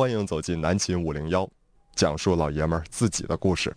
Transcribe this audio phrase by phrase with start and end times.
[0.00, 1.46] 欢迎走进南秦五零幺，
[1.94, 3.76] 讲述老爷们儿自己的故事。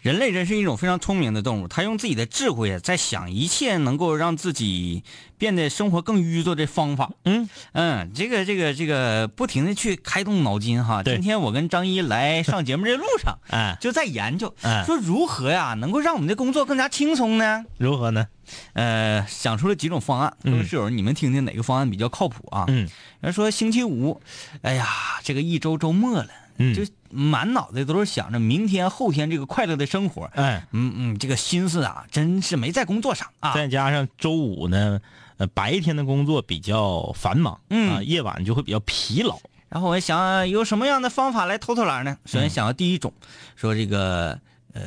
[0.00, 5.02] 人类真是一种非常聪明的动物，他用自己的智慧在想一切能够让自己
[5.36, 7.10] 变得生活更迂作的方法。
[7.24, 11.02] 嗯嗯，这个这个这个不停的去开动脑筋哈。
[11.02, 17.64] 对今天我跟张一来上节目这路上，哎， 就在研究，哎说如何呀能够让我们的工作更加轻松呢？
[17.78, 18.28] 如何呢？
[18.72, 22.64] 呃，想出了几种方案，各位室友，你们听听哪个方案比较靠谱啊？
[22.68, 22.88] 嗯
[23.20, 24.20] 人说星期五，
[24.62, 24.86] 哎呀，
[25.22, 30.24] 这个一周周末了，嗯就满脑袋都是想着明天、后天这个快乐的生活。
[30.34, 33.54] 哎，嗯嗯，这个心思啊，真是没在工作上啊。
[33.54, 35.00] 再加上周五呢，
[35.38, 39.38] 呃，白天的工作比较繁忙，嗯啊，夜晚就会比较疲劳。
[39.68, 42.16] 然后我想有什么样的方法来偷偷懒呢？
[42.24, 43.12] 首先想到第一种，
[43.56, 44.38] 说这个
[44.72, 44.82] 呃，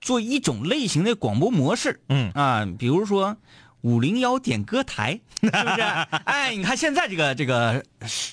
[0.00, 3.36] 做一种类型的广播模式，嗯啊，比如说
[3.82, 5.80] 五零幺点歌台， 是不是？
[6.24, 7.82] 哎，你看现在这个这个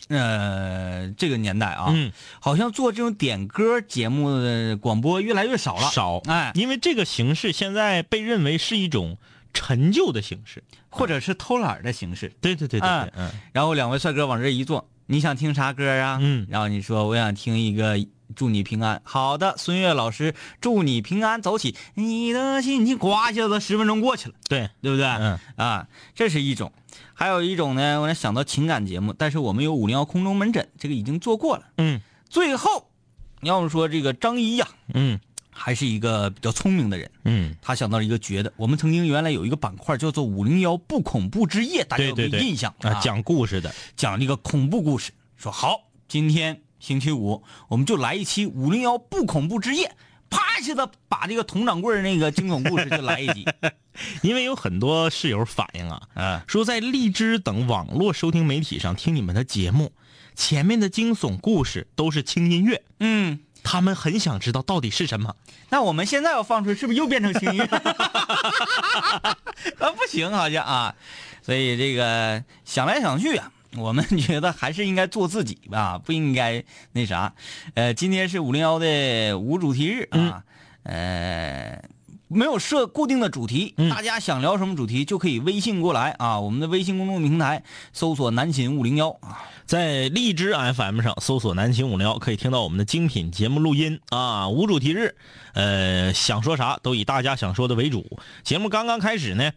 [0.09, 9.17] 呃这个年代啊，嗯，好像做这种点歌节目的广播越来越少了，少，哎，因为这个形式现在被认为是一种
[9.53, 10.63] 陈旧的形式。
[10.89, 12.31] 或者是偷懒的形式。
[12.41, 16.17] 对对对对嗯然后两位帅哥往这一坐，你想听啥歌啊？
[16.19, 17.99] 嗯然后你说我想听一个
[18.35, 19.01] 祝你平安。
[19.03, 25.05] 好的，孙悦老师祝你平安，走起，你的心情，呱一下子十分钟过去了，对，对不对？
[25.05, 26.71] 嗯啊，这是一种。
[27.13, 31.65] 还有一种呢，我想到情感节目，但是我们有五零幺空中门诊，这个已经做过了。
[31.77, 32.89] 嗯最后，
[33.41, 35.19] 要么说这个张一呀、嗯
[35.59, 38.53] 还是一个比较聪明的人，嗯，他想到了一个绝的。
[38.57, 49.95] 我们曾经原来有一个板块叫做“五零幺不恐怖之夜”，大家有没有印象啊，讲故事的，讲这个恐怖故事，说好，今天星期五我们就来一期五零幺不恐怖之夜，
[50.29, 53.45] 啪一下子把这个佟掌柜那个惊悚故事就来一集，
[54.21, 59.91] 因为有很多室友反映啊，嗯，说在荔枝等网络收听媒体上听你们的节目，
[60.35, 65.35] 前面的惊悚故事都是轻音乐，嗯，他们很想知道到底是什么。
[65.69, 67.65] 那我们现在要放出来，是不是又变成轻音乐？
[69.79, 70.95] 啊，不行，好像啊，
[71.41, 77.33] 所以这个想来想去啊，我们 觉得还是应该做自己吧，不应该那啥。
[77.75, 80.43] 呃，今天是五零幺的无主题日啊，
[80.83, 81.81] 呃。
[82.29, 86.37] 没有设固定的主题，大家想聊什么主题就可以微信过来啊。
[86.41, 94.49] 我们的微信公众平台搜索“南秦五零幺”啊，在荔枝 FM 上搜索“南秦五零幺”，可以听到我们的精品节目录音啊。
[94.49, 95.15] 无主题日，
[95.53, 98.19] 呃，想说啥都以大家想说的为主。
[98.43, 99.53] 节目刚刚开始呢，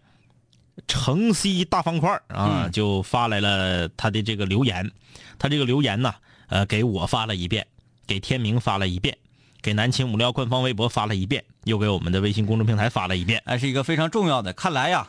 [0.87, 4.91] 城西大方块啊、嗯就发来了他的这个留言，
[5.39, 6.15] 他这个留言呢，
[6.49, 7.67] 呃，给我发了一遍，
[8.07, 9.17] 给天明发了一遍，
[9.63, 13.43] 给南秦五零幺官方微博发了一遍，又给我们的微信公众平台发了一遍。
[13.47, 14.53] 还是一个非常重要的。
[14.53, 15.09] 看来呀，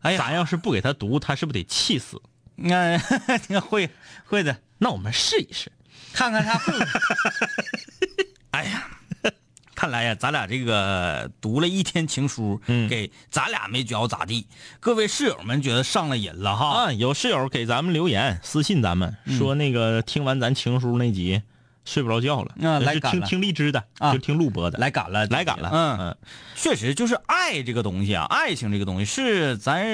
[0.00, 2.20] 哎呀，咱要是不给他读，他是不是得气死？
[2.56, 2.98] 那、
[3.60, 3.90] 会
[4.26, 5.72] 会的，那我们试一试。
[6.12, 6.72] 看看他会。
[8.52, 8.88] 哎呀，
[9.74, 12.88] 看来呀，咱俩这个读了一天情书，嗯。
[12.88, 14.46] 给咱俩没觉得咋地，
[14.80, 16.66] 各位室友们觉得上了瘾了哈。
[16.66, 21.42] 啊，有室友给咱们留言私信咱们、说那个听完咱情书那集
[21.84, 23.26] 睡不着觉了，来赶了。
[23.26, 24.12] 听荔枝的，啊。
[24.12, 26.16] 就听录播的，来赶了，来赶了，嗯，嗯。
[26.54, 29.84] 确实就是爱这个东西啊，爱情这个东西是咱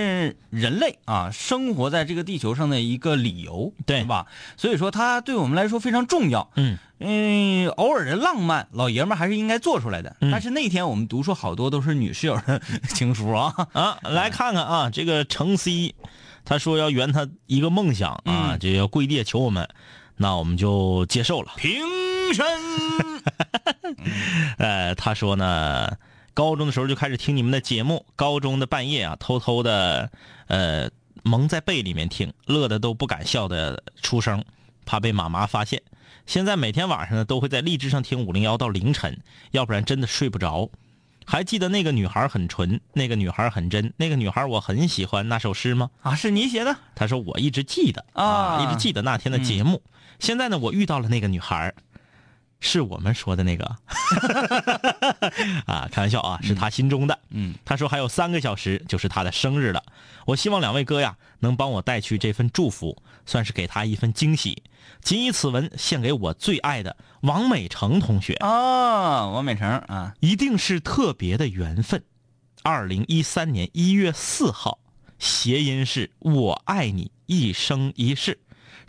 [0.50, 4.00] 人类啊生活在这个地球上的一个理由，对。
[4.00, 4.26] 是吧？
[4.56, 6.50] 所以说它对我们来说非常重要。
[6.56, 6.78] 嗯。
[7.02, 10.14] 嗯，偶尔的浪漫，老爷们儿还是应该做出来的。
[10.20, 10.30] 嗯。
[10.30, 15.94] 但是那天我们读出好多都是女室友的情书啊，啊，来看看啊，这个程 C，
[16.44, 18.58] 他说要圆他一个梦想啊，嗯。
[18.58, 19.66] 就要跪地求我们，
[20.22, 21.52] 那我们就接受了。
[21.56, 21.80] 平
[22.34, 22.44] 身。
[24.58, 25.96] 呃，他说呢，
[26.34, 30.10] 高中的时候就开始听你们的节目，高中的半夜啊，偷偷的
[30.46, 30.90] 呃
[31.22, 34.44] 蒙在被里面听，乐的都不敢笑的出声，
[34.84, 35.80] 怕被妈妈发现。
[36.26, 39.18] 现在每天晚上呢，都会在荔枝上听五零幺到凌晨，
[39.52, 40.68] 要不然真的睡不着。
[41.24, 45.88] 还记得那个女孩很纯，那个女孩很真，那个女孩我很喜欢那首诗吗？
[46.02, 46.76] 啊，是你写的？
[46.94, 49.80] 他说我一直记得啊一直记得那天的节目。
[50.20, 51.74] 现在呢，我遇到了那个女孩，
[52.60, 53.64] 是我们说的那个
[55.66, 57.18] 啊，开玩笑啊，是他心中的。
[57.30, 59.82] 嗯，他说还有三个小时就是他的生日了，
[60.26, 64.62] 我希望两位哥呀能帮我带去这份祝福，算是给他一份惊喜。
[65.02, 68.34] 谨以此文献给我最爱的王美成同学。
[68.40, 72.04] 哦，王美成啊，一定是特别的缘分。
[72.62, 74.78] 二零一三年一月四号，
[75.18, 78.38] 谐音是我爱你一生一世，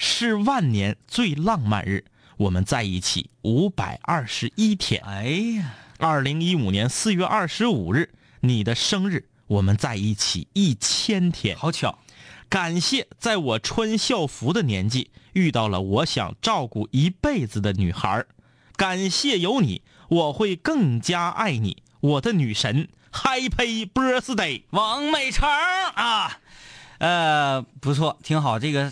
[0.03, 2.03] 是万年最浪漫日。
[2.37, 4.99] 我们在一起五百二十一天。
[5.05, 5.25] 哎
[5.59, 8.09] 呀，二零一五年四月二十五日，
[8.39, 11.55] 你的生日，我们在一起一千天。
[11.55, 11.99] 好巧，
[12.49, 18.27] 感谢在我穿校服的年纪遇到了我想照顾一辈子的女孩儿
[18.75, 22.89] 感谢有你，我会更加爱你，我的女神。
[23.13, 26.39] Happy birthday，王美成啊，
[26.97, 28.91] 呃，不错，挺好，这个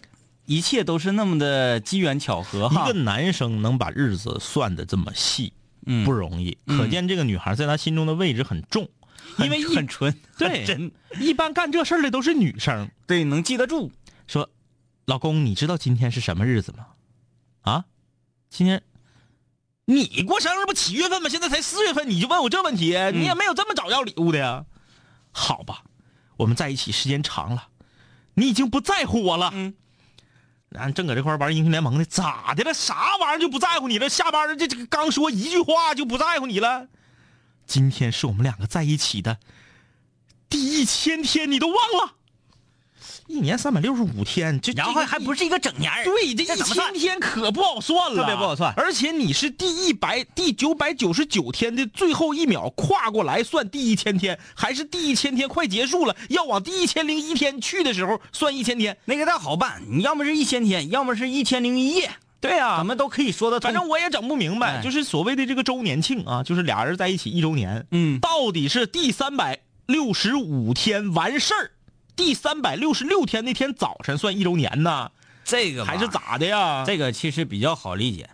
[0.50, 2.84] 一切都是那么的机缘巧合哈。
[2.84, 5.54] 一个男生能把日子算的这么细，
[5.86, 8.90] 嗯不容易，可见这个女孩在他心中的位置很重。
[9.38, 12.90] 因为很纯， 对真，一般干这事儿的都是女生。
[13.06, 13.92] 对，能记得住。
[14.26, 14.50] 说，
[15.06, 16.88] 老公，你知道今天是什么日子吗？
[17.62, 17.86] 啊，
[18.50, 18.82] 今天
[19.86, 21.30] 你过生日不七月份吗？
[21.30, 24.66] 现在才四月份，你就问我这问题，你也没有这么早要礼物的呀？
[25.32, 25.84] 好吧，
[26.38, 27.68] 我们在一起时间长了，
[28.34, 29.52] 你已经不在乎我了。
[29.54, 29.76] 嗯，
[30.76, 32.74] 俺正搁这块玩英雄联盟呢，咋的了？
[32.74, 34.08] 啥玩意儿就不在乎你了？
[34.08, 36.88] 下班了，这这刚说一句话就不在乎你了？
[37.66, 39.38] 今天是我们两个在一起的
[40.48, 42.14] 第一千天，你都忘了？
[43.30, 48.74] 一年三百六十五天，这然后还不是是一个整年对，这一千天可不好算了，特别不好算。
[48.76, 58.98] 而且你是第一百第九百九十九天的最后一秒跨过来算第一千天，还是第一千天快结束了，要往第一千零一天去的时候算一千天？
[59.06, 62.10] 那个倒好办，你要么是一千天，要么是一千零一夜，
[62.42, 63.60] 对呀、咱们都可以说的。
[63.60, 64.82] 反正我也整不明白，哎。
[64.82, 68.20] 就是所谓的这个周年庆啊，就是俩人在一起一周年，嗯。
[68.20, 71.72] 到底是第三百六十五天完事儿，
[72.20, 75.10] 第三百六十六天那天早晨算一周年呢，
[75.46, 76.84] 这个还是咋的呀？
[76.86, 78.30] 这个其实比较好理解。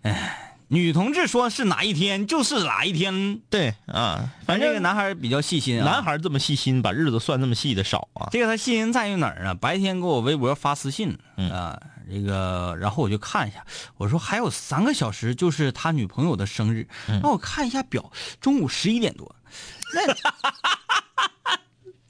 [0.00, 5.84] 哎，女同志说是哪一天就是哪一天，对啊，反正这个男孩比较细心啊。
[5.84, 8.30] 男孩这么细心，把日子算这么细的少啊。
[8.32, 9.52] 这个他细心在于哪儿啊？
[9.52, 11.78] 白天给我微博发私信，嗯啊，
[12.10, 13.62] 这个，然后我就看一下，
[13.98, 18.10] 我说还有三个小时就是他女朋友的生日，嗯那我看一下表，
[18.40, 19.36] 中午十一点多，
[19.94, 20.14] 那，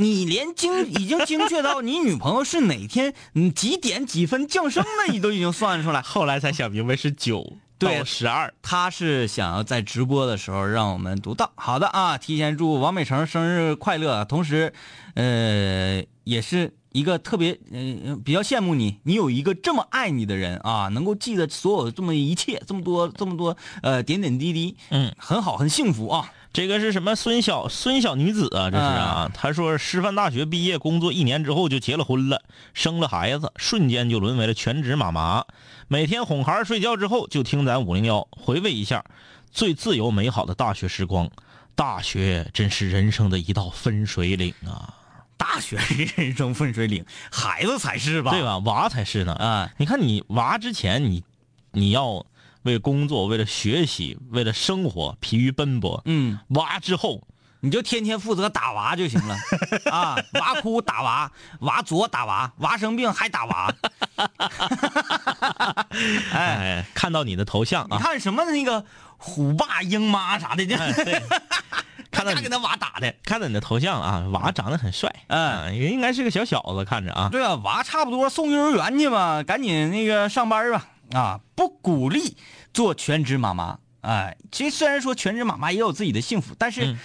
[0.03, 6.03] 你连精已经精确到你女朋友是哪天嗯几点几分降生的， 你都已经算出来。
[6.03, 8.53] 后来才想明白是九对到十二。
[8.61, 11.53] 他是想要在直播的时候让我们读到。
[11.55, 14.73] 好的啊，提前祝王美成生日快乐，同时，
[15.15, 26.33] 呃，也是一个特别呃比较羡慕你，你有一个这么爱你的人啊，能够记得所有这么一切，这么多这么多呃点点滴滴，嗯，很好，很幸福啊。
[26.53, 28.71] 这个是什么孙小孙小女子啊？
[28.71, 32.43] 这是啊，她说师范大学毕业工作一年之后就结了婚了，
[32.75, 35.45] 生了孩子，瞬间就沦为了全职妈妈。
[35.89, 39.05] 每天哄孩儿睡觉之后就听咱五零幺，回味一下
[39.51, 41.31] 最自由美好的大学时光。
[41.75, 44.93] 大学真是人生的一道分水岭啊，
[45.39, 48.31] 大学是人生分水岭，孩子才是吧？
[48.31, 48.43] 对？
[48.43, 48.59] 吧？
[48.59, 49.33] 娃才是呢。
[49.35, 51.25] 啊，你看你娃之前你
[51.73, 52.27] 你要
[52.63, 57.23] 为工作、为了学习、为了生活疲于奔波，嗯，娃之后
[57.61, 59.37] 你就天天负责打娃就行了。
[59.91, 61.31] 啊，娃哭打娃，
[61.61, 63.75] 娃作打娃，娃生病还打娃。
[66.33, 68.85] 哎，哎，看到你的头像你啊，看什么那个
[69.17, 71.23] 虎爸鹰妈啥的，这哎对，
[72.11, 73.15] 看到你家给他娃打的。
[73.25, 80.87] 看到你的头像啊，娃长得很帅，嗯啊，应该是个小小子，看着啊，对啊，娃差不多送幼儿园去吧，赶紧那个上班吧。
[81.13, 82.37] 啊，不鼓励
[82.73, 83.79] 做全职妈妈。
[84.01, 86.99] 哎，其实虽然说全职妈妈也有自己的幸福，但是嗯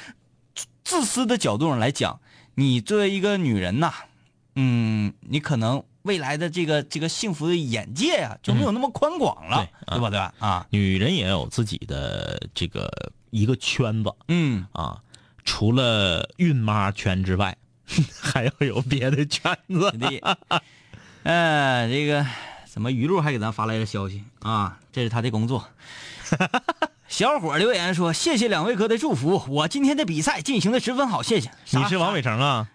[0.56, 2.20] 自自私的角度上来讲，
[2.56, 3.94] 你作为一个女人呐，
[4.56, 10.10] 嗯，你可能未来的这个这个幸福的眼界呀、就没有那么宽广了，对吧？
[10.10, 10.34] 对吧？
[10.40, 12.90] 啊，女人也有自己的这个
[13.30, 15.00] 一个圈子嗯，啊，
[15.44, 17.56] 除了孕妈圈之外，
[18.20, 19.92] 还要有别的圈子。
[20.00, 20.20] 对，
[21.24, 22.26] 呃， 这个
[22.78, 24.78] 怎么于露还给咱发来了消息啊？
[24.94, 25.68] 这是他的工作。
[27.10, 32.68] 小伙留言说：“谢谢两位哥的祝福，我今天的比赛进行的十分好，谢谢。”你是王伟成啊？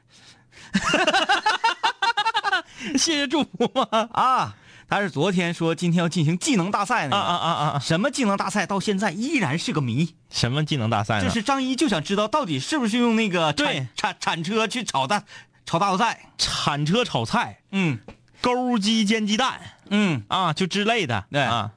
[2.98, 4.08] 谢谢祝福吗？
[4.12, 4.56] 啊？
[4.88, 7.78] 他是昨天说今天要进行技能大赛呢啊个，啊啊啊！
[7.78, 10.16] 什么技能大赛到现在依然是个谜。
[10.30, 11.28] 什么技能大赛呢？
[11.28, 15.22] 这是张一就想知道到底是不是用那个对铲铲铲车去炒大
[15.64, 16.22] 炒大头菜？
[16.36, 18.00] 铲车炒菜、嗯
[18.40, 19.60] 钩鸡煎鸡蛋
[19.92, 20.24] 嗯。
[20.26, 21.24] 啊，就之类的。
[21.30, 21.70] 对啊，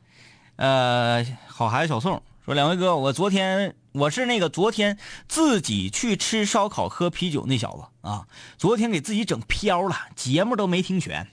[0.56, 11.28] 呃，好孩子小宋说：“两位哥，我昨天我是那个昨天自己去吃烧烤喝啤酒那小子啊，昨天给自己整飘了，节目都没听全，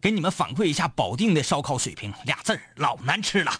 [0.00, 3.52] 给你们反馈一下保定的烧烤水平，俩字儿老难吃了，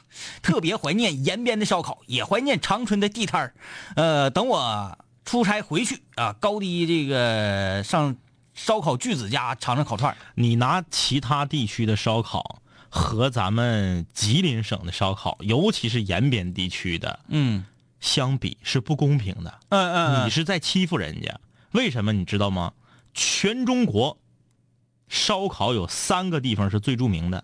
[0.42, 3.54] 特别怀念延边的烧烤，也怀念长春的地摊儿。
[3.96, 8.14] 呃，等我出差回去啊，高低这个上
[8.54, 12.61] 烧烤巨子家尝尝烤串儿你拿其他地区的烧烤
[12.94, 17.64] 和咱们吉林省的烧烤，尤其是延边地区的嗯
[18.00, 19.60] 相比，是不公平的。
[19.70, 22.74] 嗯嗯你是在欺负人家，为什么你知道吗？
[23.14, 24.18] 全中国
[25.08, 27.42] 烧烤有三个地方是最著名的，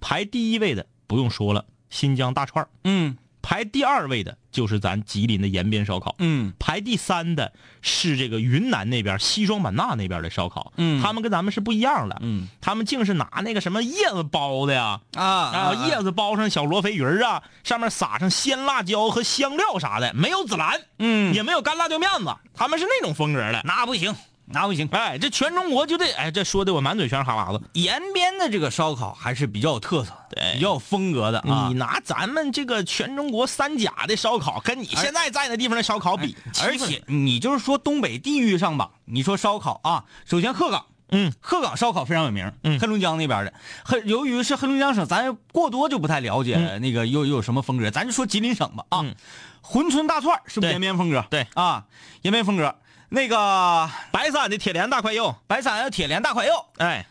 [0.00, 6.54] 排第一位的不用说了，新疆大串儿嗯排第二位的就是咱吉林的延边烧烤，嗯。
[6.58, 11.02] 排第三的是这个云南那边西双版纳那边的烧烤，嗯。
[11.02, 12.48] 他们跟咱们是不一样的，嗯。
[12.62, 23.60] 他们竟是拿那个什么叶子包的呀，啊啊，叶子包上小罗非鱼儿啊，上面撒上鲜辣椒和香料啥的，没有孜然，嗯也没有干辣椒面子，他们是那种风格的。
[23.64, 24.14] 那不行，
[24.46, 24.88] 那不行。
[24.92, 27.64] 哎，这全中国就这，哎，这说的我满嘴全是哈喇子。
[27.72, 31.74] 延边的这个烧烤还是比较有特色，对比较有风格的啊你。
[31.74, 49.14] 拿咱们这个全中国三甲的烧烤，跟你现在在那地方的烧烤比，而且你就是说东北地域上吧，你说烧烤啊，首先鹤岗，嗯，鹤岗烧烤非常有名，嗯黑龙江那边的，黑由于是黑龙江省，咱过多就不太了解、嗯那个又又有什么风格，咱就说吉林省吧啊，嗯
[49.62, 51.24] 珲春大串是不是延边风格？
[51.30, 51.84] 对啊，
[52.20, 52.76] 延边风格。
[53.14, 57.06] 那个白山的铁莲大块肉，白山的铁莲大块肉，哎，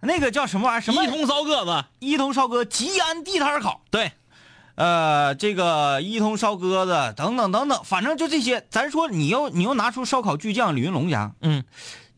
[0.00, 0.80] 那个叫什么玩意儿？
[0.82, 1.02] 什么？
[1.02, 4.12] 一通烧鸽子，一通烧鸽吉安地摊烤，对，
[4.74, 8.66] 呃，这个一通烧鸽子等等等等，反正就这些。
[8.68, 11.64] 咱说你又你又拿出烧烤巨匠李云龙家，嗯，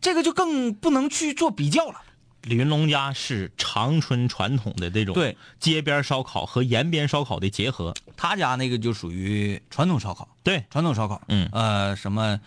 [0.01, 2.03] 这个就更不能去做比较了。
[2.43, 5.37] 李云龙家是长春传统的这种对。
[5.61, 11.49] 街边烧烤和延边烧烤的结合，他家那个就属于传统烧烤，对，传统烧烤，嗯。
[11.53, 12.41] 呃，什么，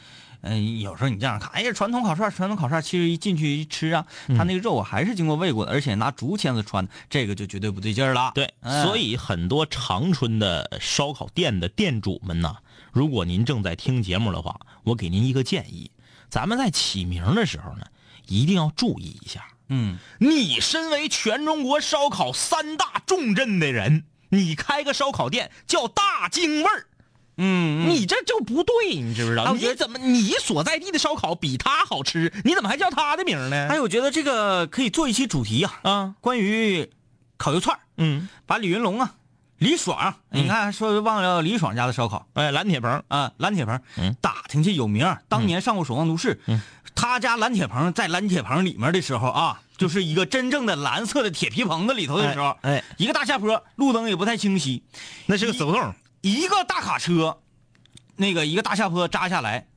[0.43, 8.31] 嗯、有时候你这样看，哎呀，传统烤串，传统烤串，其实一进去一吃啊，嗯他那个肉啊还是经过喂过的，而且拿竹签子穿的，这个就绝对不对劲儿了。
[8.35, 12.57] 对，嗯所以很多长春的烧烤店的店主们呐，
[12.91, 15.89] 如果您正在听节目的话，我给您一个建议，
[16.29, 17.85] 咱们在起名的时候呢，
[18.27, 19.45] 一定要注意一下。
[19.69, 26.88] 嗯，你身为全中国烧烤三大重镇的人，你开个烧烤店叫大京味儿，
[27.37, 29.53] 嗯，你这就不对，你知不知道？
[29.53, 33.67] 你怎么你所在地的烧烤比他好吃，你怎么还叫他的名呢？
[33.69, 36.89] 哎，我觉得这个可以做一期主题呀、啊，关于
[37.37, 37.79] 烤肉串儿。
[37.97, 39.15] 嗯，把李云龙啊、
[39.57, 42.27] 李爽啊，你看说忘了李爽家的烧烤。
[42.33, 44.15] 哎，蓝铁棚，啊，蓝铁棚，嗯。
[44.21, 46.61] 打听去有名儿，当年上过《守望都市》，嗯。
[46.95, 52.83] 他家蓝铁棚在蓝铁棚里面的时候啊，就是一个真正的蓝色的铁皮棚子里头的时候，哎哎。
[52.97, 54.83] 一个大下坡，路灯也不太清晰，
[55.25, 57.41] 那是个死胡同，一个大卡车，
[58.15, 59.67] 那个一个大下坡扎下来，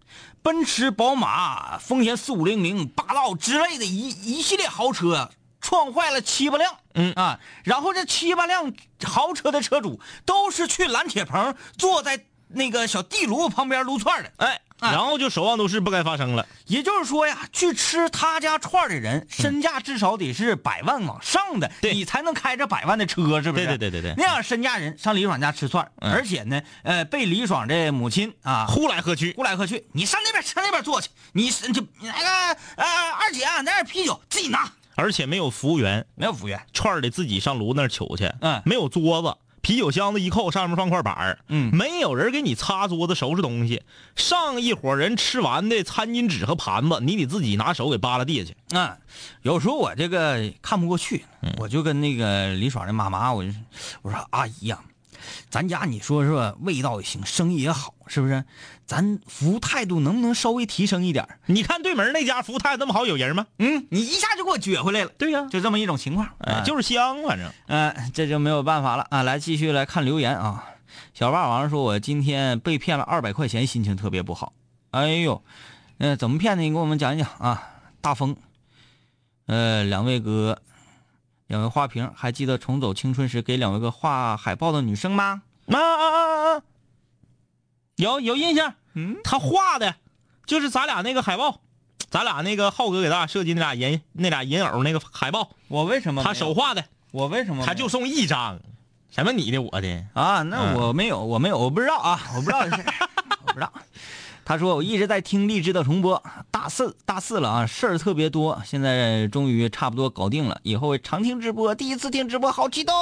[0.43, 6.77] 奔驰、宝马、丰田四五零零、霸道之类的一一系列豪车，撞坏了七八辆。
[6.95, 8.73] 嗯啊，然后这七八辆
[9.03, 14.33] 豪车的车主都是去蓝铁棚坐在那个小地炉旁边撸串的。
[14.37, 16.47] 哎，啊然后就守望都市不该发生了。
[16.67, 21.95] 也就是说呀，去吃他家串儿的人，身价至少得是百万往上的，对。
[21.95, 23.67] 你才能开着百万的车，是不是？
[23.67, 24.15] 对对对对对。
[24.17, 28.67] 那样身价人上李爽家吃串而且呢，呃，被李爽的母亲啊。
[28.67, 38.31] 呼来喝去，呼来喝去，你上那边上那边坐去，你是就那个呃二姐啊，那点啤酒自己拿，而且没有服务员，没有服务员，串儿得自己上炉那儿取去。
[38.41, 38.61] 嗯。
[38.67, 39.35] 没有桌子，
[39.67, 43.83] 啤酒箱子一扣，上面放块板儿嗯没有人给你擦桌子收拾东西。
[44.15, 48.77] 上一伙人吃完的餐巾纸和盘子，你得自己拿手给扒拉地下去。
[48.77, 48.97] 啊，
[49.43, 51.25] 有时候我这个看不过去，
[51.59, 53.51] 我就跟那个李爽的妈妈，我就
[54.03, 54.79] 我说阿姨呀、
[55.51, 58.45] 咱家你说说味道也行，生意也好，是不是？
[58.87, 63.47] 咱服务态度能不能稍微提升一点儿你看对门那家服务态度那么好，有人吗？
[63.59, 66.29] 嗯，你一下就给我撅回来了，对呀、就这么一种情况。
[66.39, 69.23] 哎，就是香，反正嗯、这就没有办法了啊！
[69.25, 70.65] 来继续来看留言啊。
[71.13, 74.53] 小霸王说：“我今天被骗了二百块钱，心情特别不好。
[74.93, 75.43] 哎呦，
[75.99, 76.63] 呃，怎么骗的？
[76.63, 78.37] 你给我们讲一讲啊。”大风，
[79.47, 80.63] 呃，两位哥，
[81.49, 85.43] 两位花瓶，还记得重走青春时给两位哥画海报的女生吗？
[85.67, 86.63] 啊啊啊啊！
[87.97, 89.95] 有有印象，嗯，他画的，
[90.47, 91.61] 就是咱俩那个海报，
[92.11, 98.61] 咱俩那个浩哥给咱俩设计那俩人那俩人偶那个海报，我为什么他手画的，我为什么他就送一张，
[99.11, 100.43] 什么你的我的，啊？
[100.43, 102.85] 那嗯我没有，我没有，我不知道啊，我不知道这事，
[103.47, 103.73] 我不知道。
[104.49, 106.23] 他说我一直在听励志的重播，
[106.53, 112.95] 大四大四了啊，事儿特别多，现在终于差不多搞定了，以后常听直播，第一次听直播好激动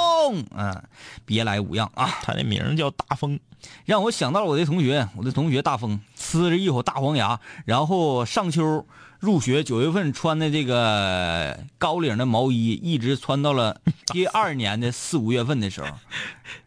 [0.56, 0.82] 啊！
[1.26, 2.08] 别来无恙啊！
[2.22, 3.38] 他的名儿叫大风，
[3.84, 8.86] 让我想到了我的同学，我的同学大风呲着一口大黄牙，然后上秋
[9.20, 13.82] 入学九月份穿的这个高领的毛衣，一直穿到了
[14.14, 15.88] 第二年的四五月份的时候，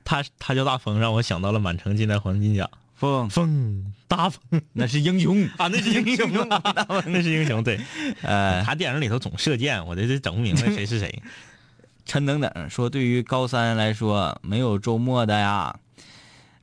[0.06, 4.42] 他他叫大风，让我想到了满城尽带黄金甲，风风大风
[4.74, 6.62] 那是英雄啊，那是英雄啊，
[7.08, 7.80] 那是英雄，对，
[8.22, 11.22] 呃，他电影里头总射箭，我这这整不明白 谁是谁。
[12.06, 15.78] 陈等等说，对于高三来说，没有周末的呀，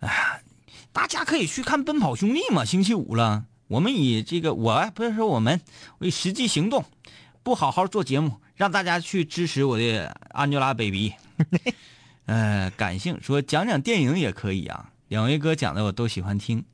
[0.00, 0.40] 哎呀，
[0.90, 3.44] 大家可以去看《奔跑兄弟》嘛，星期五了。
[3.66, 5.60] 我们以这个，我不是说我们，
[5.98, 6.84] 我以实际行动，
[7.42, 11.12] 不好好做节目，让大家去支持我的 Angelababy。
[12.26, 16.64] 呃，感性说讲讲电影也可以啊，两位哥讲的我都喜欢听。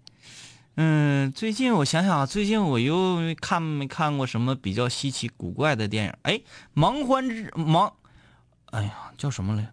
[0.76, 6.14] 嗯，最近我想想啊，最近我又看没看过什么比较稀奇古怪的电影？
[6.22, 6.40] 哎，
[6.74, 7.92] 盲欢之盲，
[8.70, 9.72] 哎呀，叫什么来？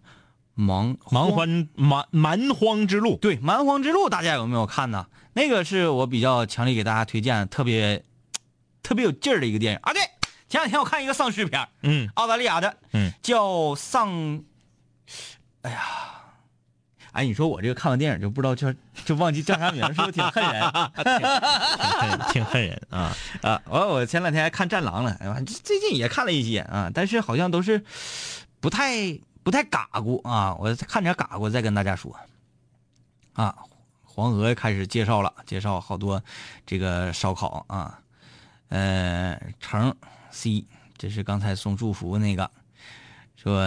[0.56, 5.06] 盲盲欢蛮蛮荒之路，对，蛮荒之路，大家有没有看呢？
[5.34, 8.04] 那个是我比较强烈给大家推荐，特别
[8.82, 9.92] 特别有劲儿的一个电影啊。
[9.92, 10.02] 对，
[10.48, 14.42] 前两天我看一个丧尸片儿，嗯澳大利亚的，嗯，叫丧，
[15.62, 16.17] 哎呀，
[17.18, 18.72] 哎，你说我这个看完电影就不知道叫
[19.04, 20.62] 就忘记叫啥名，是不是挺恨人？
[22.00, 23.12] 挺挺恨人啊。
[23.42, 27.82] 啊，我我前两天还看《战狼》了，哎呀，这最近也看了一些啊，但是好像都是
[28.60, 32.14] 不太不太嘎咕啊，我看点嘎咕再跟大家说。
[33.32, 33.52] 啊，
[34.04, 36.22] 黄河开始介绍了，介绍好多
[36.64, 37.98] 这个烧烤啊，
[38.68, 39.92] 呃，橙
[40.30, 40.64] C，
[40.96, 42.48] 这是刚才送祝福那个，
[43.34, 43.60] 说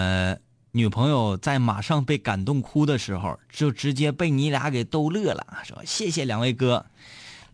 [0.74, 6.86] 女朋友在马上被感动哭的时候，就直接被你俩给逗乐了，说谢谢两位哥，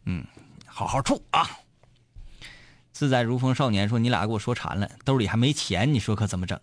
[0.06, 0.26] 嗯，
[0.66, 1.50] 好好处啊。
[2.92, 6.60] 自在如风少年说：“你俩给我说馋了，兜里还没钱，你说可怎么整？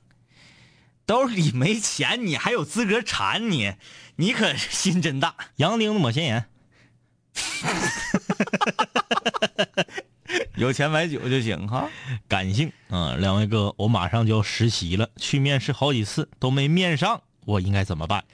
[1.07, 3.75] 兜里没钱，你还有资格馋你？
[4.17, 5.35] 你可心真大。
[5.57, 6.47] 杨钉子抹咸盐，
[10.57, 11.89] 有钱买酒就行哈。
[12.29, 18.25] 感性啊、两位哥，我马上就要实习了，去面试好几次都没面上，我应该怎么办？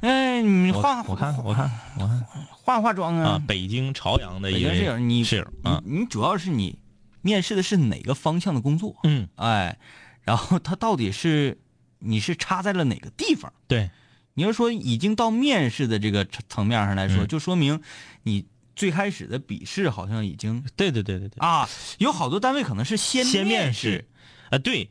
[0.00, 6.78] 哎，你化我看我看我看化化妆啊啊，，北京朝阳的北一位京室友你室友啊，你你主要是你
[7.22, 8.94] 面试的是哪个方向的工作？
[9.04, 9.78] 嗯，哎，
[10.22, 11.58] 然后他到底是
[11.98, 13.52] 你是插在了哪个地方？
[13.66, 13.90] 对，
[14.34, 17.80] 你要说已经到面试的这个层层面上来说，嗯就说明
[18.22, 18.44] 你
[18.76, 21.68] 最开始的笔试好像已经对对对对对，啊，
[21.98, 23.90] 有好多单位可能是先先面试。
[23.90, 24.04] 试，
[24.50, 24.90] 啊，对，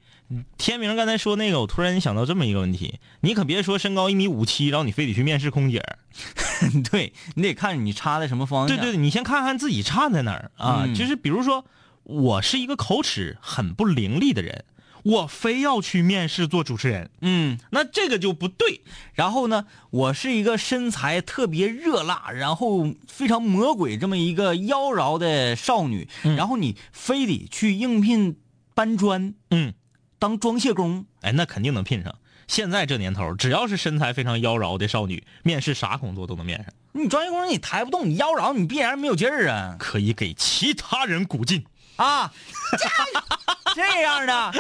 [0.58, 6.00] 天明刚才说那个，我突然想到这么一个问题，你可别说身高一米五七，然后你非得去面试空姐儿。
[6.90, 8.76] 对你得看你插在什么方向。
[8.76, 10.84] 对对，对你先看看自己差在哪儿啊。
[10.86, 10.96] 嗯。
[10.96, 11.64] 就是比如说，
[12.04, 14.66] 我是一个口齿很不伶俐的人，
[15.06, 18.82] 我非要去面试做主持人，嗯，那这个就不对。
[19.14, 28.40] 然后呢，我是一个身材特别热辣，然后非常魔鬼这么一个妖娆的少女，嗯然后你非得去应聘
[28.74, 29.76] 搬砖嗯，
[30.18, 32.16] 当装卸工，哎，那肯定能聘上。
[32.48, 41.64] 现在这年头，只要是身材非常妖娆的少女，面试啥工作都能面上，你装卸工你抬不动，你妖娆，你必然没有劲儿啊可以给其他人鼓劲。
[41.98, 42.30] 啊！
[42.78, 42.90] 这
[43.74, 44.52] 这样的，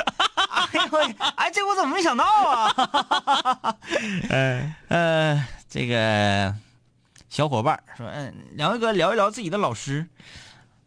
[0.75, 3.77] 哎呦我，哎，这我怎么没想到啊？
[4.29, 6.53] 哎，呃，这个
[7.29, 10.07] 小伙伴说，嗯，两位哥聊一聊自己的老师，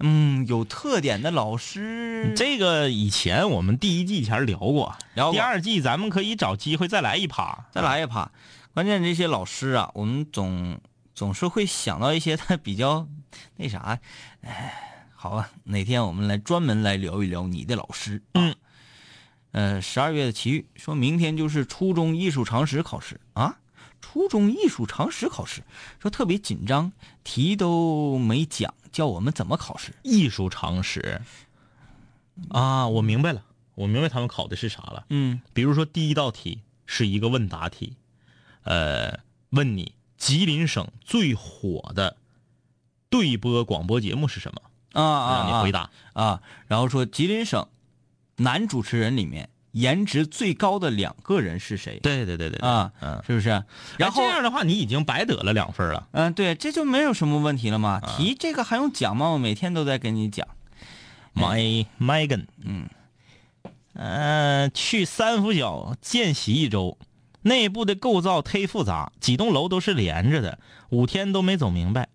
[0.00, 8.30] 嗯，有特点的老师，这个以前我们第一季前聊过，聊过第二季咱们可以找机会再来一趴，再来一趴。
[8.74, 10.78] 关键这些老师啊，我们总
[11.14, 13.08] 总是会想到一些他比较
[13.56, 13.98] 那啥，
[14.42, 18.22] 哎，好吧，哪天我们来专门来聊一聊你的老师。
[18.34, 18.54] 啊、嗯，
[19.52, 23.58] 呃，十二月的奇遇说明天就是初中艺术常识考试啊，
[24.00, 25.62] 初中艺术常识考试，
[25.98, 26.92] 说特别紧张，
[27.24, 29.94] 题都没讲，叫我们怎么考试。
[30.02, 31.22] 艺术常识
[32.50, 33.42] 啊，我明白了，
[33.74, 35.06] 我明白他们考的是啥了。
[35.08, 37.96] 嗯比如说第一道题是一个问答题，
[38.62, 42.16] 呃，问你吉林省最火的
[43.08, 44.62] 对播广播节目是什么？
[44.92, 45.90] 啊让你回答。
[46.12, 47.66] 啊，然后说吉林省
[48.38, 52.00] 男主持人里面颜值最高的两个人是谁？
[52.02, 53.22] 对对对对对啊，嗯。
[53.26, 53.50] 是不是？
[53.50, 53.64] 然
[53.98, 56.08] 然后后这样的话，你已经白得了两分了。
[56.12, 58.00] 嗯，对，这就没有什么问题了嘛。
[58.02, 59.28] 啊题这个还用讲吗？
[59.28, 60.48] 我每天都在跟你讲。
[61.34, 62.88] My Megan，嗯，
[63.92, 66.98] 呃，去三府角见习一周，
[67.42, 72.08] 内部的构造忒复杂，几栋楼都是连着的，五天都没走明白，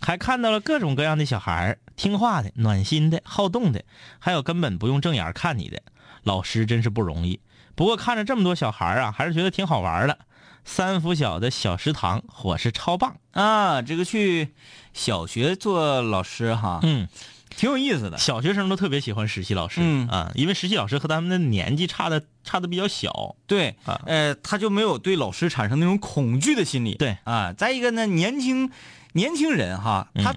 [0.00, 3.84] 还看到了各种各样的小孩儿，听话的、暖心的、好动的，
[4.18, 5.82] 还有根本不用正眼看你的。
[6.22, 7.40] 老师真是不容易，
[7.74, 10.18] 不过看着这么多小孩儿啊，还是觉得挺好玩的。
[10.64, 14.48] 三福小的小食堂伙食超棒，啊，这个去
[14.94, 17.06] 小学做老师哈，嗯，
[17.50, 18.16] 挺有意思的。
[18.16, 26.94] 小学生都特别喜欢实习老师，嗯啊，因为实习老师和他们的年纪差的差的比较小，对，啊呃，他就没有对老师产生那种恐惧的心理。
[26.94, 28.70] 对啊，再一个呢，年轻
[29.12, 30.36] 年轻人哈，他嗯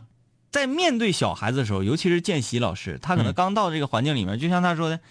[0.54, 5.02] 在面对小孩子的时候，尤其是见习老师，他可能嗯刚到这个环境里面，就像他说的。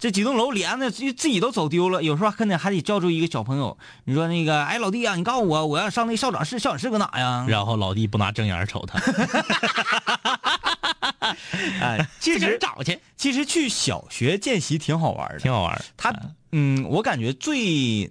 [0.00, 2.04] 这几栋楼连着，自自己都走丢了。
[2.04, 7.44] 有时候可能还得叫住一个小朋友，你说那个，哎，老弟啊，你告诉我，我要上那校长室，校长室搁哪呀？
[7.48, 8.96] 然后老弟不拿正眼瞅他，
[11.82, 15.40] 哎，其实找去，其实去小学见习挺好玩的。
[15.40, 15.84] 挺好玩。
[15.96, 16.14] 他
[16.52, 18.08] 嗯，我感觉最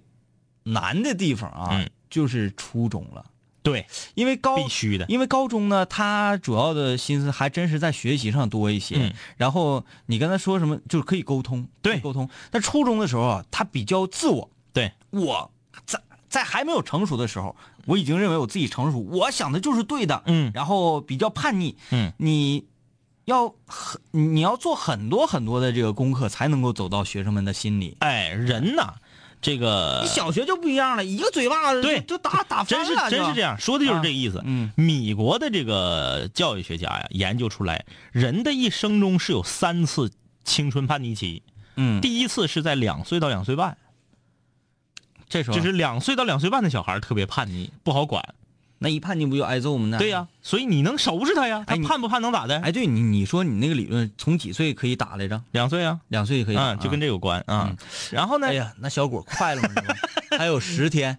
[0.63, 3.23] 难的地方啊，嗯就是初中了，
[3.67, 5.05] 对，因为高必须的。
[5.09, 8.95] 因为高中呢，他主要的心思还真是在学习上多一些。
[8.97, 12.29] 嗯然后你跟他说什么，就是可以沟通，对沟通。
[12.49, 15.51] 但初中的时候啊，他比较自我，对，我
[15.85, 15.99] 在
[16.29, 20.23] 在还没有成熟的时候，我已经认为我自己成熟，我想的就是对的。
[20.27, 22.65] 嗯然后比较叛逆，嗯，你
[23.25, 27.97] 要很你要做很多很多的这个功课，才能够走到学生们的心里。
[27.99, 28.93] 哎，人呐，
[29.39, 34.41] 这个你小学就不一样了，一个嘴巴子对就就打打翻真是了，真是这样，说的就是这个意思。
[34.45, 40.11] 嗯米国的这个教育学家呀，研究出来，人的一生中是有三次
[40.43, 41.43] 青春叛逆期。
[41.75, 43.77] 嗯，第一次是在两岁到两岁半，
[45.29, 48.33] 这时候就是两岁到两岁半的小孩特别叛逆，不好管。
[48.79, 49.87] 那一叛逆不就挨揍吗？
[49.91, 51.63] 那对呀、所以你能收拾他呀？
[51.65, 52.59] 他叛不叛能咋的？
[52.61, 55.41] 哎，对你你说你那个理论从几岁可以打来着？
[55.51, 57.07] 两岁啊，两岁可以打，啊，就跟这。
[57.07, 57.73] 有关啊。
[58.11, 59.69] 然后呢哎，呀，那小果快了吗？
[60.37, 61.17] 还有十天，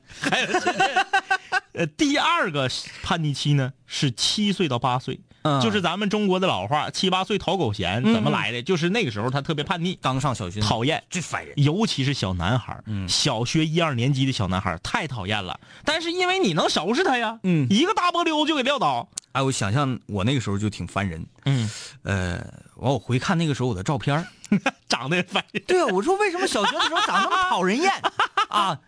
[1.73, 2.69] 呃，第二个
[3.03, 5.19] 叛逆期呢是七岁到八岁，
[5.49, 8.63] 嗯就是咱们中国的老话，七八岁讨狗嫌，怎么来的？
[8.63, 11.03] 就是那个时候他特别叛逆，刚上小学，讨厌。
[11.09, 11.55] 最烦人。
[11.57, 15.59] 尤其是小男孩小学一二年级的小男孩儿太讨厌了。
[15.85, 19.09] 但是因为你能收拾他呀，嗯一个大波溜就给撂倒。
[19.33, 21.25] 哎，我想象我那个时候就挺烦人。
[21.45, 21.71] 嗯，
[22.03, 22.37] 呃，
[22.77, 24.27] 完我回看那个时候我的照片儿
[24.89, 25.63] 长得也烦人。
[25.67, 27.93] 对啊，我说为什么小学的时候长那么讨人厌
[28.49, 28.79] 啊？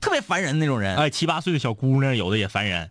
[0.00, 0.96] 特别烦人那种人。
[0.96, 2.90] 哎，七八岁的小姑娘有的也烦人。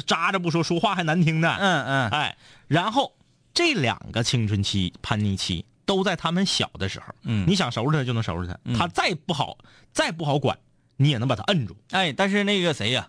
[0.00, 1.56] 扎着不说，说话还难听呢。
[1.58, 2.36] 嗯嗯，哎，
[2.68, 3.12] 然后
[3.52, 9.58] 这两个青春期、叛逆期都在他们小的时候，嗯你想收拾他就能收拾他，他再不好、
[9.92, 10.58] 再不好管，
[10.96, 11.76] 你也能把他摁住。
[11.90, 13.08] 哎，但是那个谁呀、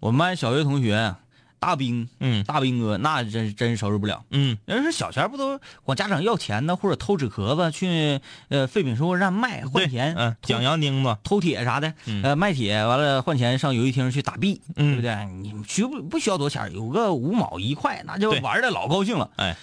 [0.00, 1.14] 我们班小学同学
[1.58, 2.44] 大兵，嗯。
[2.44, 4.24] 大兵哥那真真收拾不了。
[4.30, 12.22] 嗯，人说小钱不都管家长要钱呢，或者偷纸壳子去呃废品收购站卖换钱，嗯，偷讲洋钉子，偷铁啥的，嗯。
[12.22, 14.92] 呃卖铁完了换钱上游戏厅去打币，嗯。
[14.92, 15.26] 对不对？
[15.26, 19.30] 你需不不需要多钱，有个五毛一块，那就玩的老高兴了。
[19.36, 19.56] 哎，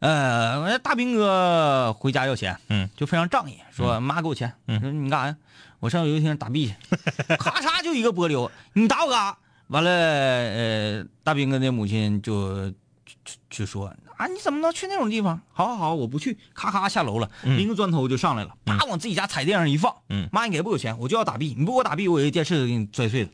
[0.00, 4.80] 呃，我大兵哥回家要钱，嗯，就非常仗义，说妈给我钱，嗯。
[4.80, 5.36] 说你干啥呀？
[5.80, 9.38] 我上游戏厅打币去，咔嚓就一个波流，你打我干啥？
[9.68, 15.40] 完了，呃，大兵哥的母亲就就就说啊，你怎么能去那种地方？
[15.52, 17.56] 好好好，我不去，咔咔下楼了，嗯。
[17.56, 20.28] 拎个砖头就上来了，啪往自己家彩电上一放，嗯。
[20.32, 20.98] 妈，你给不给我钱？
[20.98, 23.30] 我就要打币，你不给我打币，我有一电视给你摔碎了，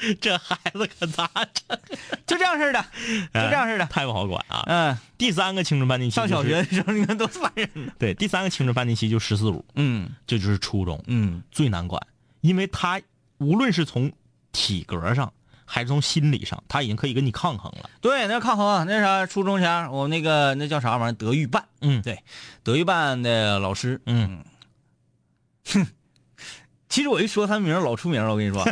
[0.20, 1.78] 这孩子可咋整？
[2.26, 2.80] 就这样式的，
[3.34, 4.62] 就这样式的，太不好管啊！
[4.66, 10.08] 嗯，第三个青春叛逆期、上小学，的时候你看多烦人呢，对，第三个青春叛逆期就十四五，嗯。
[10.26, 11.42] 这就是初中，嗯。
[11.50, 12.00] 最难管，
[12.40, 13.00] 因为他
[13.38, 14.10] 无论是从
[14.56, 15.30] 体格上
[15.66, 17.90] 还是从心理上，他已经可以跟你抗衡了。
[18.00, 22.00] 对，那抗衡啊，那啥，初中前我那个那叫啥玩意儿，德育办，嗯。
[22.00, 22.22] 对，
[22.62, 24.42] 德育办的老师，嗯，
[25.66, 25.86] 哼
[26.88, 28.64] 其实我一说他名儿老出名了，我跟你说，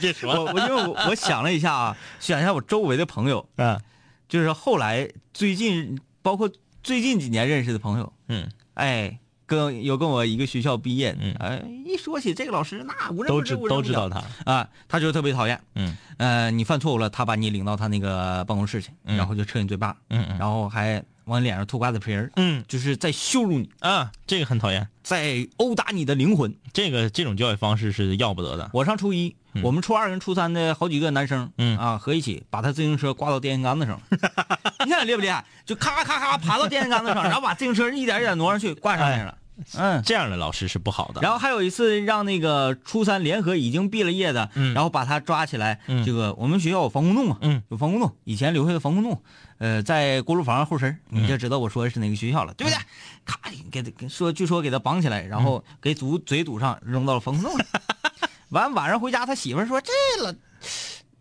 [0.00, 0.32] 别说。
[0.34, 3.80] 我我因为我我想了一下啊，想一下我周围的朋友，嗯
[4.28, 6.50] 就是后来最近包括
[6.82, 9.18] 最近几年认识的朋友，嗯，哎，
[9.50, 11.34] 跟有跟我一个学校毕业的，嗯。
[11.40, 14.08] 哎，一说起这个老师，那无人都知不知都知道。
[14.08, 14.22] 他。
[14.44, 15.96] 啊，他就特别讨厌，嗯。
[16.18, 19.16] 呃，你犯错误了，他把你领到他那个办公室去，嗯。
[19.16, 20.38] 然后就抽你嘴巴，嗯嗯。
[20.38, 22.64] 然后还往脸上吐瓜子皮儿，嗯。
[22.68, 26.54] 就是在羞辱你，啊，这个很讨厌，在殴打你的灵魂。
[26.72, 28.70] 这个这种教育方式是要不得的。
[28.72, 29.34] 我上初一，
[29.64, 31.76] 我们初二跟初三的好几个男生，嗯。
[31.76, 34.00] 啊，合一起把他自行车挂到电线杆子上，
[34.86, 35.44] 你看厉不厉害？
[35.66, 39.36] 就咔咔咔爬到电线杆子上，然后把自行车一点一点挪上去，挂上面了。
[39.76, 41.20] 嗯，这样的老师是不好的。
[41.20, 44.74] 然后还有一次让那个初三联合已经毕了业的，嗯。
[44.74, 46.04] 然后把他抓起来，嗯。
[46.04, 49.22] 这个我们学校有防空洞嘛，嗯，有防空洞，以前留下的防空洞，
[49.58, 52.78] 呃，在锅炉房后身你就知道我说的是哪个学校了，对不对？
[53.24, 53.38] 咔，
[53.70, 57.62] 给他说，据说给他绑起来，然后给堵嘴堵上，扔到了防空洞里。
[58.50, 59.92] 完晚上回家，他媳妇说这
[60.24, 60.34] 老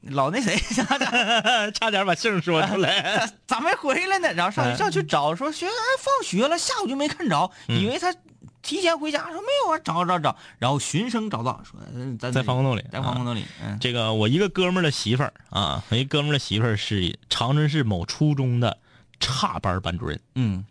[0.02, 0.56] 老那谁
[1.74, 3.30] 差点把姓说出来。
[3.46, 4.34] 咋没回来呢？
[4.34, 8.14] 然后上学校去找，说学哎放学了，下午就没看着，以为他
[8.62, 18.78] 提前回家，说没有啊，找找找，然后循声找到，说呃在在防空洞里在防空洞里，嗯这个我一个哥们儿的媳妇儿啊，我一哥们儿的媳妇儿是长春市某初中的
[19.20, 20.20] 差班班主任。
[20.36, 20.66] 嗯，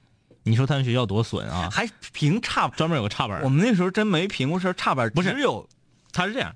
[0.44, 1.68] 你说他们学校多损啊？
[1.70, 3.42] 还评差，专门有个差班。
[3.42, 5.68] 我们那时候真没评过是差班，不是只有
[6.12, 6.54] 他是这样，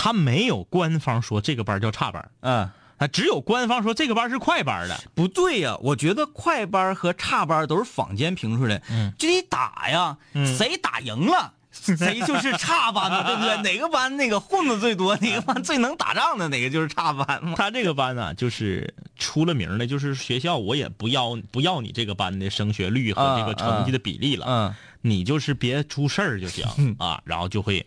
[0.00, 2.70] 他没有官方说这个班叫差班，嗯。
[2.96, 4.98] 啊，只有官方说这个班是快班的。
[5.14, 13.56] 不对呀、我觉得快班和差班都是坊间评出来，嗯就得打呀，嗯谁打赢了谁就是差班的，对不对？
[13.64, 17.54] 哪个班那个混的最多，哪个班最能打仗的，哪个就是差班嘛。
[17.56, 27.22] 他这个班呢，就是出了名的，就是学校我也不要不要你这个班的升学率和这个成绩的比例了，嗯你就是别出事儿就行嗯啊。
[27.24, 27.86] 然后就会，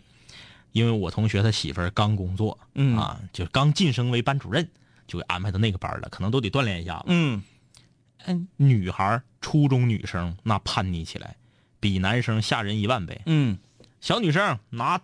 [0.73, 2.97] 因为我同学他媳妇儿刚工作，嗯。
[2.97, 4.67] 啊，就刚晋升为班主任，
[5.07, 7.05] 就给安排到那个班了，可能都得锻炼一下子。
[7.07, 7.41] 嗯。
[8.25, 11.36] 嗯，女孩儿初中女生那叛逆起来，
[11.79, 13.21] 比男生吓人一万倍。
[13.25, 13.57] 嗯。
[14.01, 14.99] 小女生拿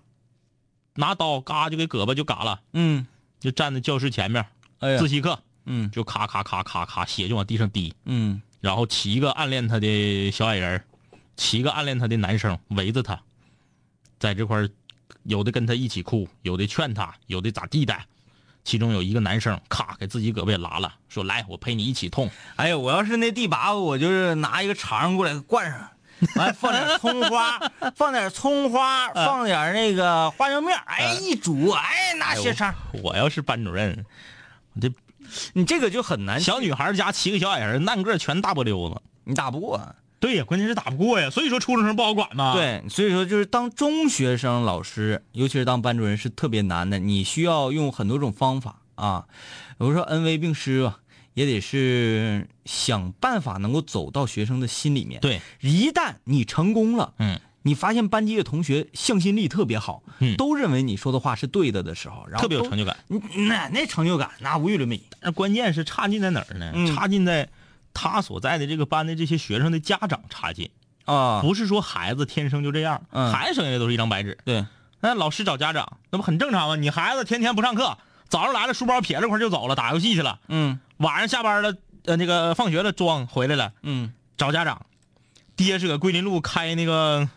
[0.96, 3.08] 拿刀嘎就给胳膊就嘎了，嗯，
[3.40, 4.46] 就站在教室前面，
[4.80, 4.98] 哎呀。
[4.98, 5.40] 自，习课。
[5.66, 5.90] 嗯。
[5.92, 8.42] 就咔咔咔咔咔血就往地上滴，嗯。
[8.60, 10.84] 然后七个暗恋她的小矮人儿，
[11.38, 13.22] 七个暗恋她的男生围着她，
[14.18, 14.70] 在这块儿，
[15.24, 17.96] 有的跟他一起哭，有的劝他，有的咋地的。
[18.66, 22.30] 其中有一个男生，咔给自己胳膊也拉了，说：“来，我陪你一起痛。
[22.56, 25.90] 哎呀，我要是那第八个，我就是拿一个肠过来灌上，
[26.36, 27.58] 完放点葱花，
[27.96, 34.06] 放点葱花， 放点那个花椒面，哎，一煮，哎，拿血肠，我要是班主任，
[34.74, 34.92] 我这
[35.54, 39.02] 你这个就很难，小女孩家七个小矮人，烂个全大波溜子。
[39.24, 39.96] 你打不过。
[40.20, 49.26] 对呀，关键是打不过呀，所以说初中生不好管嘛。，对，所以说就是当中学生老师，尤其是当班主任是特别难的，你需要用很多种方法啊。
[49.78, 51.00] 比如说恩威并施吧，
[51.34, 55.22] 也得是想办法能够走到学生的心里面。
[55.22, 62.98] 对，一旦你成功了，嗯，你发现班级的同学向心力特别好，嗯都认为你说的话是对的的时候，然后特别有成就感。
[63.08, 65.02] 嗯那那成就感那无与伦比。
[65.22, 66.72] 那关键是差劲在哪儿呢？
[66.76, 67.48] 嗯差劲在
[67.94, 70.70] 他所在的这个班的这些学生的家长差劲，
[71.06, 73.32] 啊，不是说孩子天生就这样，嗯。
[73.32, 74.38] 孩子生下来都是一张白纸。
[74.46, 74.66] 对，
[75.02, 76.76] 那老师找家长，那不很正常吗？
[76.76, 77.98] 你孩子天天不上课，
[78.28, 80.80] 早上来了书包撇了块就走了，打游戏去了，嗯。
[80.98, 81.76] 晚上下班了，
[82.06, 84.14] 呃，那个放学了装回来了，嗯。
[84.38, 84.86] 找家长，
[85.56, 87.28] 爹是搁桂林路开那个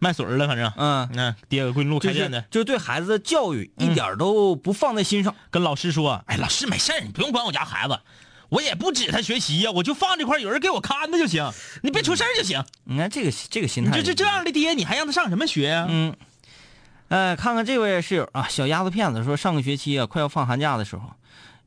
[0.00, 3.94] 卖水儿的，反正，嗯，那、爹搁桂林路开店的，就是对孩子的教育一嗯。
[3.94, 5.34] 点都不放在心上。
[5.50, 7.98] 跟老师说，哎，老师没事儿你不用管我家孩子。
[8.48, 11.50] 我也不指他学习呀、我就放这块儿有人给我看着就行，
[11.82, 12.64] 你别出事儿就行。
[12.84, 16.14] 你看这个这个心态，就这这这样的爹，你还让他上什么学呀、嗯，
[17.08, 21.12] 呃，看看这位室友啊，小鸭子骗子说，上个学期啊，快要放寒假的时候，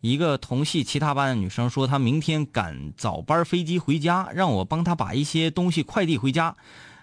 [0.02, 6.56] 一个同系其他班的女生说，她明天赶早班飞机回家，让我帮她把一些东西快递回家，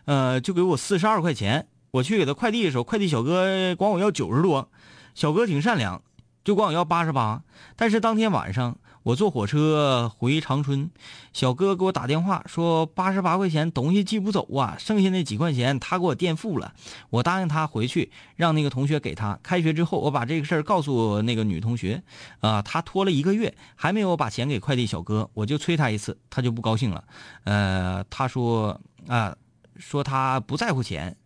[0.06, 1.68] 呃，就给我四十二块钱。
[1.90, 4.68] 我去给她快递的时候，快递小哥管我要九十多，
[5.14, 6.02] 小哥挺善良，
[6.44, 7.42] 就管我要八十八。
[7.76, 8.76] 但是当天晚上
[9.08, 10.90] 我坐火车回长春，
[11.32, 16.74] 小哥给我打电话说八十八块钱东西寄不走啊，剩下那几块钱他给我垫付了。
[17.08, 19.38] 我答应他回去让那个同学给他。
[19.42, 22.02] 开学之后，我把这个事儿告诉那个女同学，
[22.40, 27.02] 啊、她拖了一个月还没有把钱给快递小哥，我就催他一次，他就不高兴了。
[27.44, 29.34] 呃，他说啊、
[29.78, 31.16] 说他不在乎钱，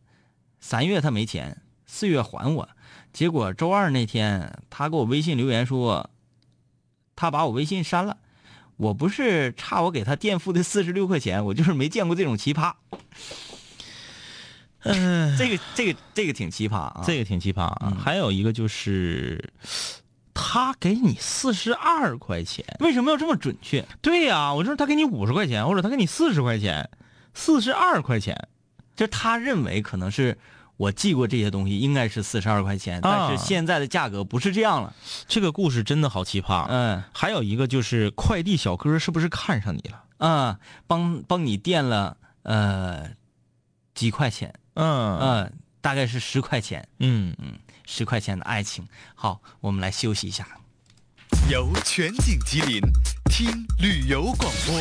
[0.60, 2.68] 三月他没钱，四月还我。
[3.12, 6.08] 结果周二那天，他给我微信留言说，
[7.16, 8.16] 她把我微信删了。
[8.78, 12.72] 我不是差我给他垫付的四十六块钱，我就是没见过这种奇葩。
[14.80, 17.04] 嗯，这个这个这个挺奇葩啊！
[17.06, 17.92] 这个挺奇葩啊。
[17.92, 19.52] 嗯还有一个就是，
[20.34, 23.86] 他给你四十二块钱，为什么要这么准确？
[24.00, 26.90] 对呀、我说他给你五十块钱，或者他给你四十块钱，
[27.34, 28.48] 四十二块钱，
[28.96, 30.36] 就他认为可能是
[30.82, 34.92] 我寄过这些东西应该是四十二块钱，啊但是现在的价格不是这样了。
[35.28, 36.66] 这个故事真的好奇葩。
[36.68, 40.02] 嗯还有一个就是快递小哥是不是看上你了？
[40.18, 43.08] 啊，帮帮你垫了呃
[43.94, 47.32] 几块钱，嗯嗯，大概是十块钱，嗯，
[47.86, 48.84] 十块钱的爱情。
[49.14, 50.44] 好，我们来休息一下。
[51.52, 52.80] 由全景吉林
[53.26, 53.46] 听
[53.78, 54.74] 旅游广播。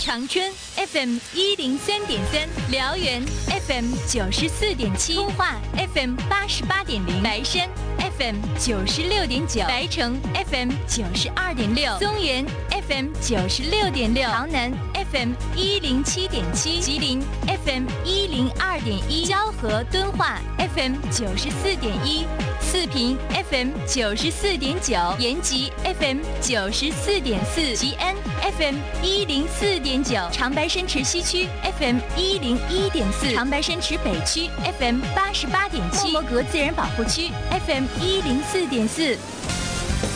[0.00, 5.54] 长春 FM 一零三点三，辽源 FM 九十四点七，通化
[5.94, 10.18] FM 八十八点零，白山 FM 九十六点九，白城
[10.50, 12.44] FM 九十二点六，松原
[12.88, 14.72] FM 九十六点六，潮南
[15.12, 17.22] FM 一零七点七，吉林
[17.64, 20.40] FM 一零二点一，蛟河敦化
[20.74, 22.26] FM 九十四点一。
[22.60, 23.16] 四平
[23.50, 28.14] FM 九十四点九，延吉 FM 九十四点四，吉安
[28.58, 37.30] FM 一零四点九，长白山池西区 FM 一零一点四，长白山池北区 FM 八十八点七，莫摩格自然保护区
[37.66, 39.16] FM 一零四点四。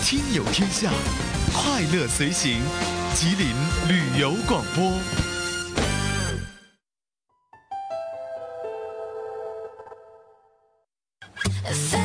[0.04, 0.90] 听友天下，
[1.52, 2.60] 快乐随行，
[3.14, 3.48] 吉林
[3.88, 4.92] 旅游广播。
[11.72, 12.01] 现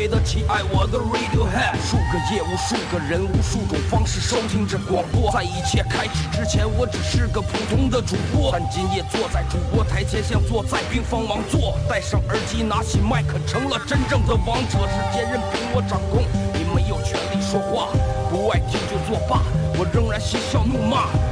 [0.00, 1.76] 对得起爱我的 Radiohead？
[1.76, 5.30] 无数个夜，无数个人，无数种方式收听着广播。
[5.30, 11.76] 在一切开始之前，我只是个普通的主播，但今夜坐在主播台前，像坐在冰封王座。
[11.86, 14.78] 戴上耳机，拿起麦克，成了真正的王者。
[14.88, 16.24] 世界任凭我掌控，
[16.56, 17.92] 你没有权利说话，
[18.30, 19.42] 不爱听就作罢。
[19.76, 21.12] 我仍然嬉笑怒骂，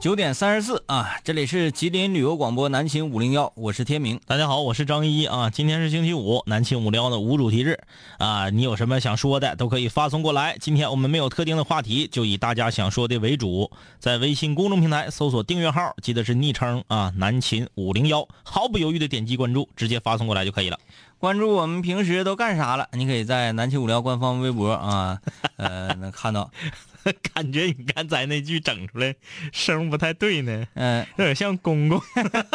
[0.00, 4.20] 九点三十四啊，这里是吉林旅游广播南秦五零幺，我是天明。
[4.26, 5.50] 大家好，我是张一啊。
[5.50, 7.80] 今天是星期五，南秦五幺的无主题日
[8.18, 8.48] 啊。
[8.48, 10.56] 你有什么想说的，都可以发送过来。
[10.60, 13.72] 今天我们没有特定的话题，就以大家想说的为主。
[13.98, 20.78] 在微信公众平台搜索订阅号，记得是昵称啊，南秦五零幺，毫不犹豫的点击关注，直接发送过来就可以了。
[21.18, 22.86] 关注我们平时都干啥了？
[22.92, 25.18] 你可以在南秦五聊官方微博啊，
[25.56, 26.48] 呃，能看到。
[27.34, 29.14] 感觉你刚才那句整出来
[29.52, 32.00] 声不太对呢，嗯、有点像公公。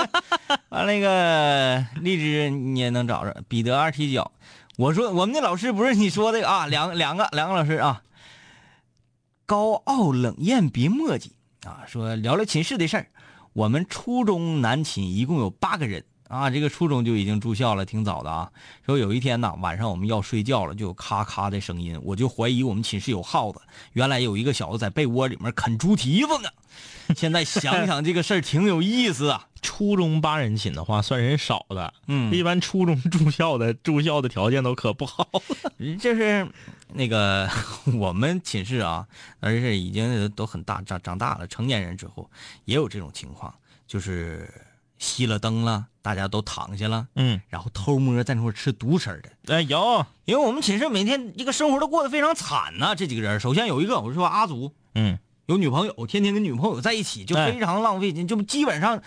[0.69, 4.31] 完那个荔枝你也能找着，彼得二踢脚。
[4.77, 8.03] 我说我们的老师不是你说的啊，两两个两个老师啊，
[9.45, 13.07] 高傲冷艳别墨迹啊，说聊聊寝室的事儿。
[13.53, 18.51] 我们初中男寝一共有八个人啊，这个初中就已经住校了，挺早的啊。
[18.85, 23.61] 说有一天呢，晚上我们要睡觉了，就有咔咔的声音，我就怀疑我们寝室有耗子。
[23.93, 26.49] 原来有一个小子在被窝里面啃猪蹄子呢。
[27.15, 29.47] 现在想想这个事儿挺有意思啊。
[29.63, 31.93] 初中八人寝的话，算人少的。
[32.07, 35.25] 嗯一般初中住校的住校的条件都可不好。
[35.99, 36.45] 就是
[36.93, 37.49] 那个
[37.95, 39.07] 我们寝室啊，
[39.39, 42.29] 而且已经都很大长长大了，成年人之后
[42.65, 43.53] 也有这种情况，
[43.87, 44.49] 就是
[44.99, 49.53] 熄了灯了，大家都躺下了，嗯，然后偷摸在那块吃独食儿的。
[49.53, 59.01] 哎，有，因为我们寝室每天一个生活都过得非常惨呐、这几个人，首先有一个我说阿祖嗯，有女朋友，天天跟女朋友在一起，就哎非常浪费钱，就基本上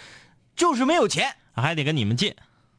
[0.55, 1.35] 就是没有钱。
[1.55, 2.37] 还得跟你们借。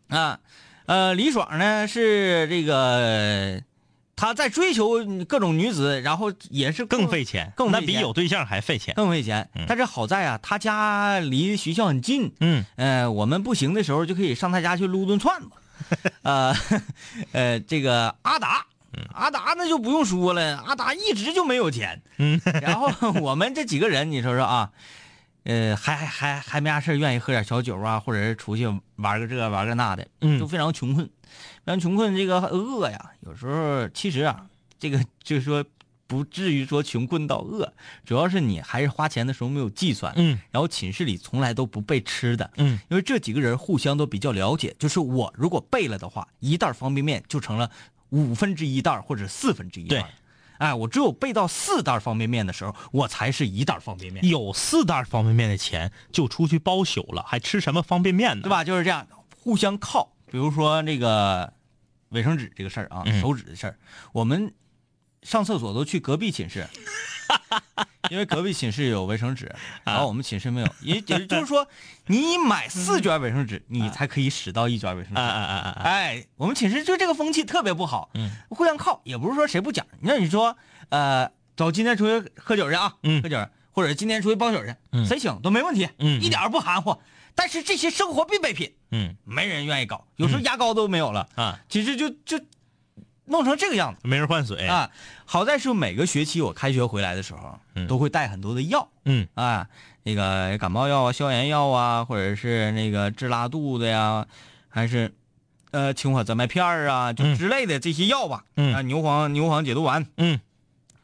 [0.10, 0.39] 啊，
[0.86, 3.62] 呃，李爽呢是这个
[4.17, 4.97] 他在追求
[5.30, 8.93] 各种女子，然后也是更费钱，更费那比有对象还费钱。
[8.95, 9.49] 更费钱。
[9.67, 15.47] 但是好在啊，他家离学校很近，嗯，呃，我们不行的时候就可以上他家去撸顿串子。
[16.23, 16.53] 呃，
[17.32, 18.65] 呃，这个阿达。
[19.13, 22.01] 阿达那就不用说了，阿达一直就没有钱。
[22.17, 22.89] 嗯， 然后
[23.21, 24.71] 我们这几个人，你说说啊，
[25.43, 31.08] 呃，还还还还没啥事儿愿意喝点小酒啊，或者是出去玩个这玩个那的，嗯就非常穷困，
[31.67, 32.15] 非常穷困。
[32.15, 34.45] 这个饿呀，有时候其实啊，
[34.80, 35.65] 这个就是说
[36.08, 37.73] 不至于说穷困到饿，
[38.06, 47.69] 主要是你还是花钱的时候没有计算，嗯，然后寝室里从来都不备吃的，嗯，因为这几个人互相都比较了解，就是我如果备了的话，一袋方便面就成了
[48.12, 50.06] 五分之一袋或者四分之一袋对。
[50.60, 58.42] 哎，我只有备到四袋方便面的时候，我才是一袋方便面，有四袋方便面的钱就出去包宿了，还吃什么方便面呢？
[58.44, 58.50] 对？
[58.50, 58.63] 吧？
[58.63, 59.06] 就是这样，
[59.44, 60.13] 互相靠。
[60.31, 61.54] 比如说那个
[62.10, 63.77] 卫生纸这个事儿啊，嗯手纸的事儿，
[64.13, 64.53] 我们
[65.23, 66.67] 上厕所都去隔壁寝室，
[68.10, 69.53] 因为隔壁寝室有卫生纸，
[69.83, 70.67] 然后我们寝室没有。
[70.81, 71.67] 也也就是说，
[72.08, 75.19] 你买四卷卫生纸，你才可以使到一卷卫生纸。
[75.19, 75.81] 啊啊啊！
[75.83, 79.85] 哎，我们寝室就这个风气特别不好，嗯，互相靠，也不是说谁不讲。
[80.01, 80.55] 那你说，
[80.89, 86.97] 呃，走，今天出去喝酒去啊，嗯喝酒，或者今天出去包酒去，嗯谁请都没问题，嗯一点儿不含糊。
[87.38, 92.44] 但是这些生活必备品，嗯没人愿意搞，有时候牙膏都没有了，啊，其实就就
[93.25, 94.65] 弄成这个样子没人换水。
[94.67, 94.90] 啊。
[95.25, 99.67] 好在是每个学期我开学回来的时候，嗯都会带很多的药嗯啊，
[100.04, 104.25] 那个感冒药啊、消炎药啊，或者是那个治拉肚子呀，
[104.67, 105.13] 还是
[105.69, 108.46] 呃清火增麦片儿啊，就嗯之类的这些药吧。
[108.56, 110.40] 嗯啊，牛黄牛黄解毒丸，嗯，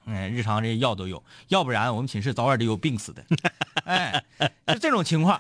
[0.06, 3.24] 嗯，日常这些药都有，要不然我们寝室早晚得有病死的。
[3.86, 4.24] 哎，
[4.66, 5.40] 就这种情况。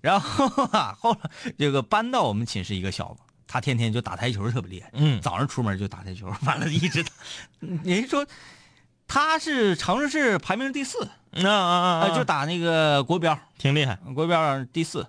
[0.00, 7.10] 然后啊，后来这个搬到我们寝室一个小子，他天天就打台球特别厉害，嗯早上出门就打台球，完了一直打。
[7.82, 8.26] 你说
[9.06, 13.96] 他是长春市排名第四，啊啊啊呃，就打那个国标，挺厉害。
[14.14, 15.06] 国标第四，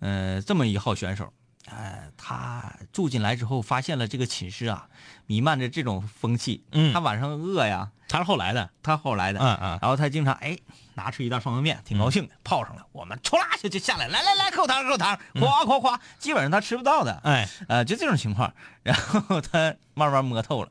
[0.00, 1.32] 呃，这么一号选手，
[1.66, 4.88] 呃，他住进来之后发现了这个寝室啊
[5.26, 6.92] 弥漫着这种风气，嗯。
[6.92, 9.78] 他晚上饿呀，他是后来的，他后来的，嗯嗯。
[9.80, 10.58] 然后他经常哎
[10.94, 18.52] 拿出一袋方便面，挺高兴的，泡上了，我们唰啦就就下来，来来来，口糖口糖，夸夸夸，基本上他吃不到的，哎，呃，就这种情况，
[18.82, 20.70] 然后他慢慢摸透了，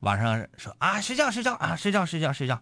[0.00, 2.60] 晚上说啊睡觉睡觉啊睡觉睡觉睡觉，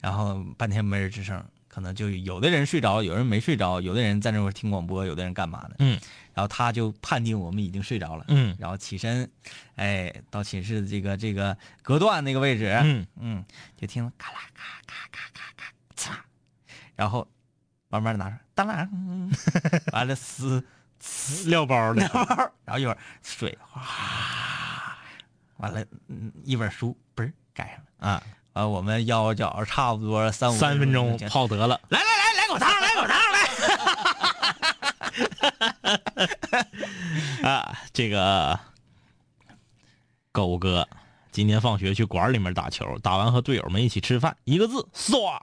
[0.00, 5.76] 然后半天没人吱声，可能就有的人睡着，有人没睡着，有的人在那块听广播，有的人干嘛呢？
[5.78, 6.00] 嗯，
[6.34, 8.56] 然后他就判定我们已经睡着了，嗯。
[8.58, 9.30] 然后起身，
[9.76, 13.06] 哎，到寝室的这个这个隔断那个位置，嗯。
[13.20, 13.44] 嗯，
[13.76, 16.16] 就听咔啦咔咔咔咔咔嚓，
[16.96, 17.26] 然后
[17.88, 19.30] 慢慢的拿出，当啷，嗯
[19.94, 20.62] 完了撕
[21.46, 22.02] 料包的，
[22.66, 24.98] 然后一会儿水哗，
[25.58, 31.80] 完了，嗯，一本书嘣儿盖上了，啊，完我们腰着脚差不多三五三分钟泡得了。
[31.88, 33.40] 来来来来口汤，来口汤来。
[37.48, 38.58] 啊，这个
[40.32, 40.88] 狗哥
[41.32, 45.40] 今天放学去馆里面打球，打完和队友们一起吃饭，一个字爽。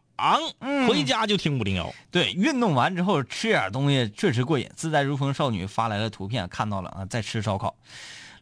[0.88, 1.94] 回家就听五零幺。
[2.10, 4.68] 对，运动完之后吃点东西确实过瘾。
[4.76, 7.76] 自在如风少女发来了图片，看到了啊，在吃烧烤。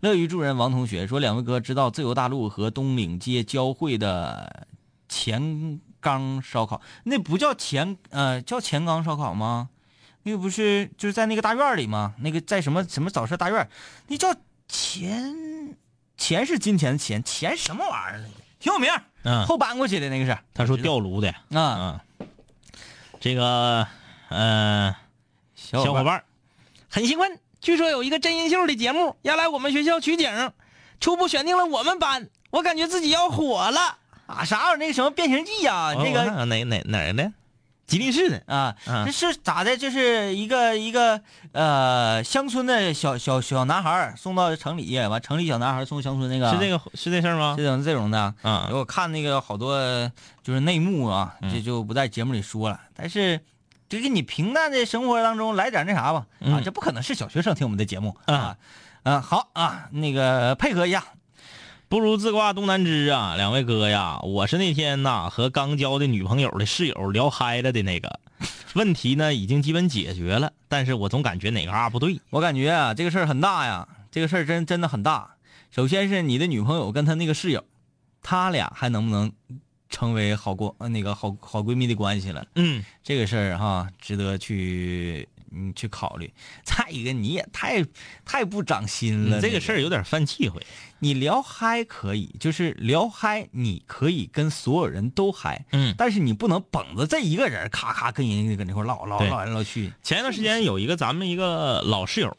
[0.06, 4.68] 乐于助人王同学说：“两位哥知道自由大陆和东岭街交汇的
[5.10, 9.70] 钱缸烧烤，那不叫钱呃叫钱缸烧烤吗？
[10.24, 12.14] 那个不是就是在那个大院里吗？
[12.20, 13.70] 那个在什么什么早市大院，
[14.08, 14.36] 那叫
[14.68, 15.76] 钱
[16.18, 18.30] 钱是金钱的钱，钱什么玩意儿？
[18.60, 18.90] 挺有名，
[19.24, 22.28] 嗯，后搬过去的那个是他说吊炉的，啊，嗯，
[23.20, 23.88] 这个
[24.30, 24.96] 呃，
[25.56, 26.26] 小小伙伴儿
[26.90, 30.52] 很兴奋，据说有一个真人秀的节目要来我们学校取景，
[31.00, 33.98] 初步选定了我们班，我感觉自己要火了。
[34.28, 34.78] 啊啥玩意儿？
[34.78, 37.34] 那个什么变形记啊，哦这个哪哪哪儿的？
[37.88, 38.44] 吉林市的。
[38.46, 39.76] 啊，嗯这是咋的？
[39.76, 41.20] 就是一个一个
[41.54, 47.66] 呃乡村的小小小男孩送到城里，完城里小男孩送乡村那个，是这个是这事儿吗这？
[47.66, 48.32] 种这种的。
[48.44, 49.80] 啊我看那个好多
[50.44, 52.80] 就是内幕啊，嗯这就不在节目里说了。
[52.96, 53.42] 但是
[53.88, 58.58] 就给你平淡的生活当中来点那啥吧，啊，嗯这不可能是小学生听我们的节目啊啊。
[59.04, 61.04] 嗯，好啊，那个配合一下，
[61.88, 68.20] 不如自挂东南枝啊，两位哥呀，我是那天呐和刚交的女朋友的室友聊嗨了的那个，
[68.74, 72.20] 问题呢已经基本解决了，但是我总感觉哪嘎不对。
[72.32, 75.36] 我感觉啊，这个事儿很大呀，这个事儿真真的很大。
[75.70, 77.64] 首先是你的女朋友跟她那个室友，
[78.24, 79.32] 他俩还能不能
[79.96, 82.46] 成为好过呃那个好好闺蜜的关系了？
[82.56, 86.30] 嗯，这个事儿哈，值得去你去考虑。
[86.66, 87.82] 再一个，你也太
[88.26, 89.40] 太不长心了。
[89.40, 90.62] 这个事儿，有点犯忌讳。
[91.00, 99.94] 你聊嗨可以，就是聊嗨，你可以跟所有人都嗨，嗯，但是你不能绷着这一个人，咔咔跟人家搁那块唠唠唠来唠去。
[100.04, 102.36] 前一段时间有一个咱们一个老室友，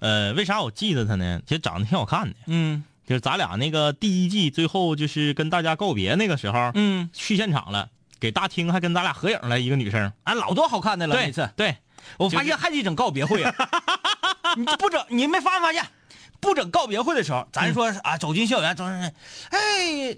[0.00, 1.40] 呃，为啥我记得他呢？
[1.46, 7.88] 其实长得挺好看的，嗯就是咱俩那个第一季最后就是跟大家告别那个时候，嗯，去现场了，
[8.20, 10.12] 给大厅还跟咱俩合影了一个女生。
[10.24, 11.48] 啊，老多好看的了对那次。
[11.56, 11.78] 对，
[12.18, 13.54] 我发现还得整告别会啊！
[14.58, 15.82] 你不整，你没发没发现？
[16.38, 18.92] 不整告别会的时候，咱说啊，走进校园，走进，
[19.52, 20.14] 哎，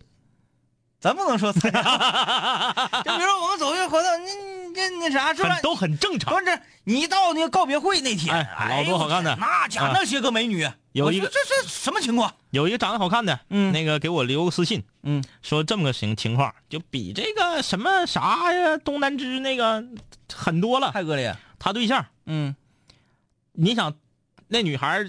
[0.99, 1.53] 咱不能说。
[1.55, 5.59] 就比如说我们走进活动，那这那啥是吧？
[5.63, 6.33] 都很正常。
[6.35, 12.35] 不是，你一到那个告别会那天，老多好看的那家啊那些个美女，有一个这这什么情况？
[12.51, 19.85] 有一个长得好看的，嗯那个给我留个私信，嗯，说这么个情情况，就比这个什么啥呀，东南枝那个
[20.35, 20.91] 很多了。
[20.93, 21.37] 太恶劣。
[21.59, 22.57] 他对象，嗯
[23.53, 23.95] 你想，
[24.49, 25.05] 那女孩，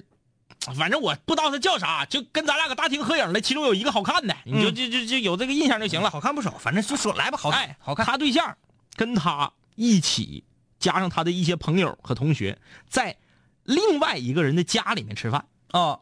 [0.76, 6.10] 反正我不知道她叫啥，就跟咱俩搁大厅合影的，其中有一个好看的，你就嗯就就就有这个印象就行了。
[6.10, 8.06] 好看不少，反正就说来吧，好看哎，好看。
[8.06, 8.56] 他对象
[8.96, 10.44] 跟他一起，
[10.80, 13.18] 加上他的一些朋友和同学，在
[13.64, 15.48] 另外一个人的家里面吃饭。
[15.72, 16.00] 啊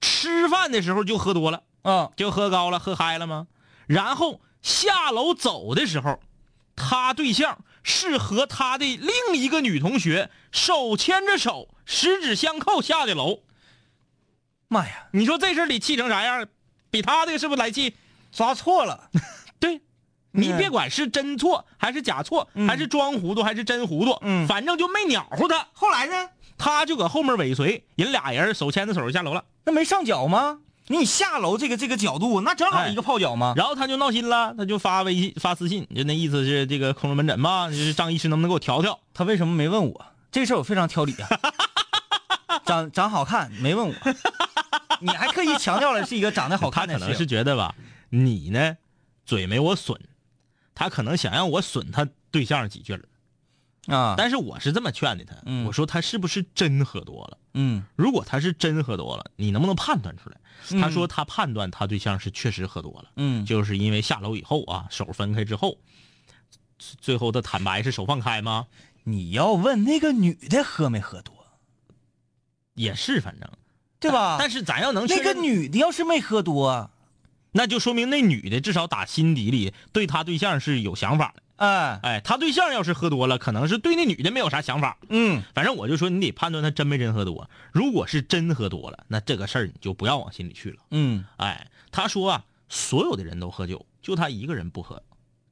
[0.00, 3.46] 吃饭的时候就喝多了，啊就喝高了，喝嗨了吗？
[3.86, 6.18] 然后下楼走的时候，
[6.74, 13.42] 他对象是和他的另一个女同学手牵着手，十指相扣下的楼。
[14.66, 16.48] 妈呀，你说这事儿得气成啥样？
[16.90, 17.94] 比他这个是不是来气？
[18.32, 19.08] 抓错了。
[19.60, 19.82] 对，
[20.32, 25.68] 你嗯别管是真错还是假错，嗯还是装糊涂还是真糊涂，嗯反正就没鸟乎他。
[25.72, 26.28] 后来呢？
[26.58, 29.44] 他就搁后面尾随，人俩人手牵着手下楼了。
[29.64, 30.58] 那没上脚吗？
[30.88, 33.54] 你下楼这个这个角度，那正好一个泡脚吗？
[33.56, 38.98] 然后他就闹心了，他就发微信发私信，就那意思是这个空中门诊嘛，就是张医师能不能给我调调？
[39.12, 40.06] 他为什么没问我？
[40.30, 41.28] 这事儿我非常挑理啊。
[42.64, 43.94] 长长好看没问我，
[45.00, 46.94] 你还刻意强调了是一个长得好看的。
[46.94, 47.74] 可能是觉得吧，
[48.10, 48.76] 你呢
[49.26, 49.98] 嘴没我损，
[50.74, 53.02] 他可能想让我损他对象几句儿，
[53.94, 57.38] 啊，但是我是这么劝的他，嗯我说他是不是真喝多了？
[57.54, 60.36] 嗯如果他是真喝多了，你能不能判断出来？
[60.70, 65.76] 嗯他说他判断他对象是确实喝多了，嗯就是因为下楼以后啊，手分开之后，
[66.78, 68.66] 最后的坦白是手放开吗？
[69.04, 71.34] 你要问那个女的喝没喝多，
[72.74, 73.50] 也是，反正
[73.98, 74.36] 对吧？
[74.38, 76.91] 但是咱要能确那个，女的要是没喝多，
[77.52, 81.42] 那就说明那女的至少打心底里对他对象是有想法的。
[81.56, 84.96] 哎，哎，他对象要是喝多了，可能是对那女的没有啥想法。
[85.08, 87.48] 嗯反正我就说你得判断他真没真喝多。
[87.70, 90.78] 如果是真喝多了，那这个事儿你就不要往心里去了。
[90.90, 95.00] 嗯哎，他说啊，所有的人都喝酒，就他一个人不喝，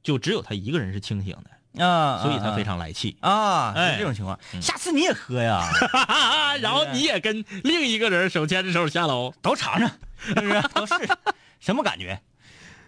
[0.03, 1.33] 就只有他一个人是清醒
[1.75, 3.15] 的，啊，所以他非常常来气。
[3.21, 5.65] 啊，哎是这种情况，下次你也喝呀，
[6.59, 9.89] 然后你也跟另一个人手牵着手下楼，都尝尝，
[10.25, 10.61] 是不是？
[10.73, 11.17] 都试试，
[11.61, 12.19] 什么感觉？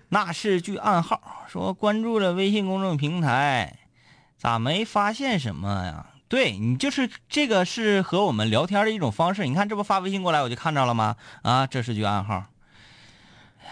[0.09, 3.79] 那是句暗号，说关注了微信公众平台，
[4.37, 6.07] 咋没发现什么呀？
[6.27, 9.45] 对你就是这个是和我们聊天的一种方式。
[9.45, 11.15] 你看这不发微信过来我就看着了吗？
[11.43, 12.43] 啊，这是句暗号。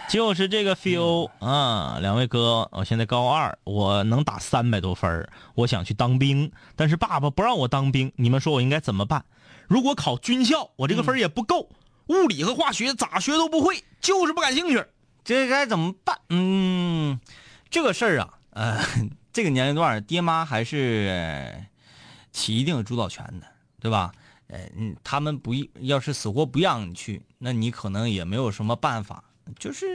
[0.08, 9.24] 就是这个 feel 啊，两位哥，我现在高二，我能打三百多分我想去当兵，但是爸爸不让我当兵，你们说我应该怎么办？
[9.66, 11.68] 如果考军校，我这个分也不够，
[12.06, 14.84] 物理和化学咋学都不会，就是不感兴趣。
[15.24, 16.18] 这该怎么办？
[16.30, 17.20] 嗯，
[17.70, 18.80] 这个事儿啊，呃，
[19.32, 21.66] 这个年龄段，爹妈还是呃
[22.32, 23.46] 起一定的主导权的，
[23.80, 24.12] 对吧？
[24.48, 29.24] 呃，嗯，他们不要是死活不让你去，那你可能也没有什么办法，
[29.58, 29.86] 就是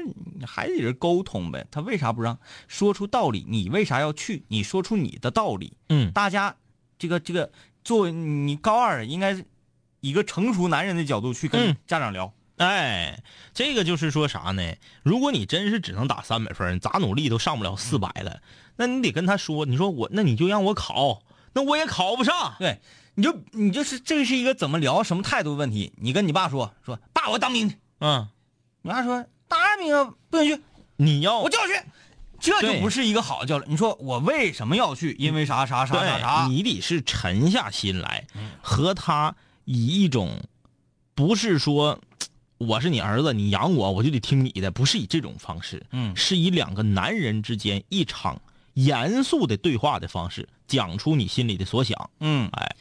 [0.46, 1.68] 还得是沟通呗。
[1.70, 2.40] 他为啥不让？
[2.68, 4.44] 说出道理，你为啥要去？
[4.48, 6.56] 你说出你的道理，嗯，大家
[6.98, 7.52] 这个这个，
[7.84, 9.46] 作为你高二应该以
[10.10, 12.34] 一个成熟男人的角度去跟嗯家长聊。
[12.58, 14.74] 哎，这个就是说啥呢？
[15.04, 18.42] 如果你真是只能打三百分儿，咋努力都上不了四百了，
[18.76, 21.22] 那你得跟他说，你说我，那你就让我考，
[21.54, 22.56] 那我也考不上。
[22.60, 22.80] 对，
[23.16, 25.94] 你就你就是这是一个怎么聊什么态度问题。
[25.98, 27.78] 你跟你爸说说，爸，我当兵去。
[28.00, 28.28] 嗯，
[28.82, 30.62] 你爸说当然兵啊，不想去，
[30.96, 31.74] 你要我就要去。
[32.40, 33.68] 这就不是一个好的交流。
[33.68, 35.16] 你说我为什么要去？
[35.18, 36.48] 因为啥啥啥啥，啥？
[36.48, 38.28] 你得是沉下心来，
[38.62, 39.36] 和他
[39.66, 40.40] 以一种
[41.16, 42.00] 不是说
[42.58, 48.40] 我是你儿子，你养我，我就得听你的，不是以这种方式，嗯是以两个男人之间一场
[48.74, 52.10] 严肃的对话的方式，讲出你心里的所想。
[52.20, 52.76] 嗯，哎，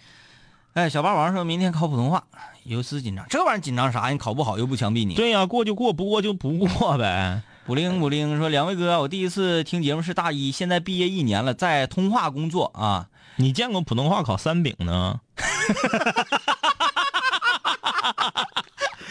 [0.75, 2.25] 哎，小霸王说明天考普通话，
[2.65, 3.27] 有丝紧张。
[3.29, 4.09] 这玩意儿紧张啥？
[4.09, 5.15] 你考不好又不枪毙你。
[5.15, 7.43] 对呀、过就过，不过就不过呗。
[7.67, 13.09] 补灵补灵说，两位哥，我第一次听节目是大一，现在毕业一年了，在通话工作啊。
[13.39, 15.21] 你见过普通话考三丙呢？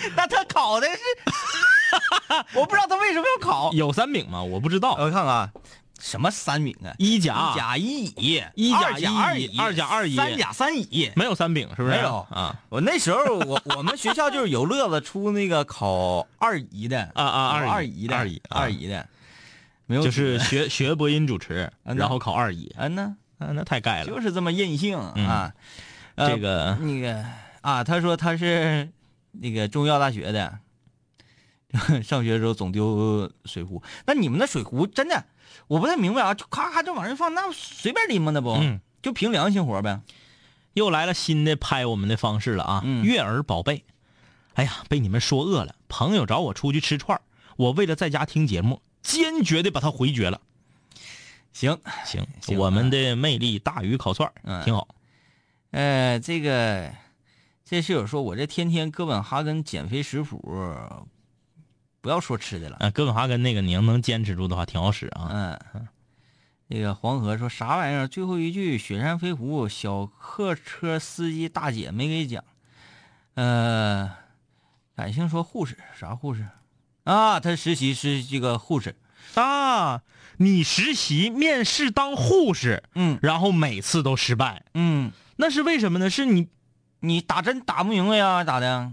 [0.15, 0.97] 那他考的是，
[2.59, 3.71] 我不知道他为什么要考。
[3.73, 4.41] 有三饼吗？
[4.43, 4.91] 我不知道。
[4.91, 5.49] 我看看啊，
[5.99, 6.93] 什么三饼啊？
[6.97, 11.11] 一甲一甲一乙，一甲二甲二一乙二甲二乙三甲三乙。
[11.15, 11.95] 没有三饼是不是？
[11.95, 19.07] 没有啊我那时候我我们学校就是有乐子出那个考二乙的啊啊二二乙的二乙啊二乙的，
[19.85, 24.05] 没有就是学 学播音主持，嗯然后考二乙，嗯呢，啊，那太盖了。
[24.07, 25.53] 就是这么任性嗯啊。
[26.15, 27.25] 呃这个那个
[27.61, 28.89] 啊，他说他是
[29.41, 30.59] 那个中医药大学的，
[32.03, 33.81] 上学的时候总丢水壶。
[34.05, 35.25] 那你们那水壶真的，
[35.67, 38.31] 我不太明白啊，就咔咔就往上一放，那随便拎吗？
[38.31, 40.01] 那不，嗯就凭良心活呗。
[40.73, 42.81] 又来了新的拍我们的方式了啊！
[42.83, 43.85] 嗯悦儿宝贝，
[44.55, 45.75] 哎呀，被你们说饿了。
[45.87, 47.21] 朋友找我出去吃串儿
[47.55, 50.41] 我为了在家听节目，坚决的把他回绝了。
[51.53, 54.29] 行，行，行我们的魅力大于烤串
[54.65, 54.89] 挺好。
[55.71, 56.91] 呃，这个
[57.67, 60.37] 这室友说，我这天天哥本哈根减肥食谱，
[61.99, 62.77] 不要说吃的了。
[62.79, 65.57] 啊，哥本哈根那个，你要能坚持住的话，挺好使啊。
[65.73, 65.87] 嗯，
[66.67, 68.07] 那个黄河说啥玩意儿？
[68.07, 72.43] 最后一句雪山飞狐，小客车司机大姐没给讲。
[73.33, 74.11] 呃，
[74.95, 76.47] 感性说护士啥护士？
[77.05, 78.95] 啊，他实习是这个护士。
[79.33, 80.03] 啊，
[80.37, 86.11] 你实习面试当护士，嗯然后每次都失败，嗯，那是为什么呢？
[86.11, 86.47] 是你
[87.07, 88.43] 你打针打不明白呀？
[88.43, 88.91] 咋的？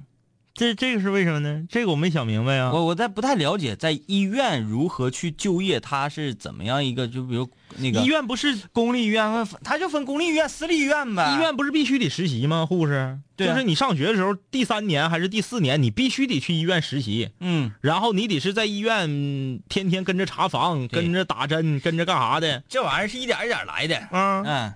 [0.55, 1.65] 这这个是为什么呢？
[1.67, 2.71] 这个我没想明白啊。
[2.75, 7.09] 我我在不太了解，在医院如何去就业，它是怎么样一个？
[7.09, 7.49] 就比如
[7.79, 11.35] 那个医院不是公立医院，它就分公立医院、私立医院呗。
[11.35, 12.67] 医院不是必须得实习吗？
[12.67, 23.97] 护士，对啊就是你上学的时候，第三年还是第四年，你必须得去医院实习，嗯，然后你得是在医院嗯天天跟着查房，跟着打针，跟着干啥的这玩意儿是一点一点来的。
[24.13, 24.45] 嗯？
[24.45, 24.75] 嗯，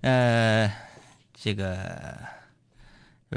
[0.00, 0.72] 呃，
[1.38, 2.18] 这个呃，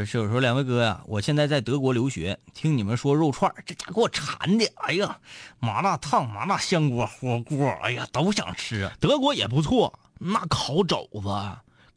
[0.04, 5.20] 室友说：“两位哥呀、我现在在德国留学，听你们说肉串，这家给我馋的，哎呀，
[5.60, 8.91] 麻辣烫、麻辣香锅、火锅，哎呀，都想吃啊。
[9.00, 11.30] 德国也不错，那烤肘子，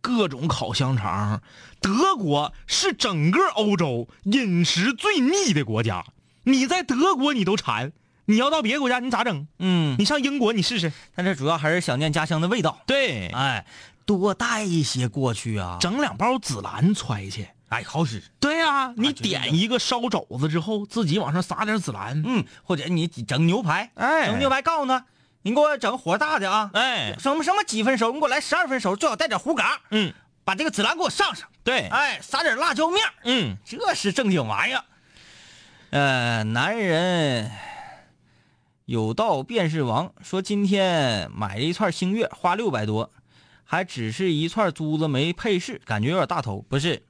[0.01, 1.43] 各种烤香肠。
[1.81, 6.05] 德国是整个欧洲饮食最腻的国家，
[6.45, 7.93] 你在德国你都馋，
[8.27, 9.49] 你要到别的国家你咋整？
[9.59, 10.93] 嗯，你上英国你试试。
[11.17, 12.81] 但这主要还是想念家乡的味道。
[12.87, 13.67] 对，哎，
[14.07, 15.79] 多带一些过去啊。
[15.81, 17.49] 整两包紫兰揣去。
[17.69, 18.23] 哎，好使。
[18.41, 22.23] 对呀、你点一个烧肘子之后，自己往上撒点孜然。
[22.25, 25.05] 嗯，或者你整牛排，哎整牛排告诉他，
[25.43, 30.13] 你给我整火大的啊，哎，什么什么几分熟，你给我来十二分熟，最好带点胡嘎，嗯，
[30.45, 34.85] 把这个孜然给我上上，对，哎，撒点辣椒面儿，嗯，这是正经玩意儿。
[35.91, 37.51] 呃，男人
[38.87, 43.11] 有道便是王，说今天买了一串星月，花六百多，
[43.65, 46.65] 还只是一串珠子没配饰，感觉有点大头。
[46.69, 47.03] 不是，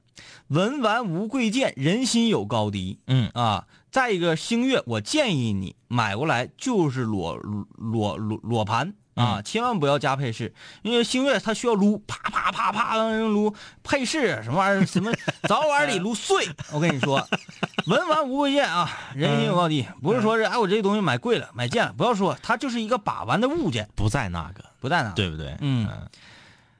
[0.47, 2.99] 文玩无贵贱，人心有高低。
[3.07, 3.29] 嗯。
[3.33, 8.93] 啊，再一个星月，我建议你买过来就是裸裸裸裸盘。
[9.15, 13.53] 啊，千万不要加配饰，因为星月它需要撸，啪啪啪啪的撸。
[13.83, 15.11] 配饰什么玩意儿， 什么
[15.43, 16.47] 早晚得撸碎。
[16.71, 17.27] 我跟你说，
[17.87, 25.11] 文玩无贵贱啊，人心有高低，不是说是哎我这东西买贵了买贱了，不要说，它就是一个把玩的物件，不在那个，不在那。
[25.11, 25.53] 对不对？
[25.59, 25.85] 嗯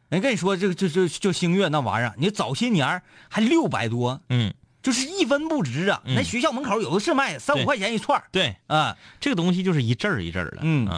[0.10, 6.02] 人跟你说，这个这这就星月那玩意儿，你早些年儿还六百多，嗯，就是一分不值啊！
[6.06, 8.98] 嗯那学校门口有的是卖三五块钱一串儿对，啊。
[9.20, 10.58] 这个东西就是一阵儿一阵儿的。
[10.64, 10.90] 嗯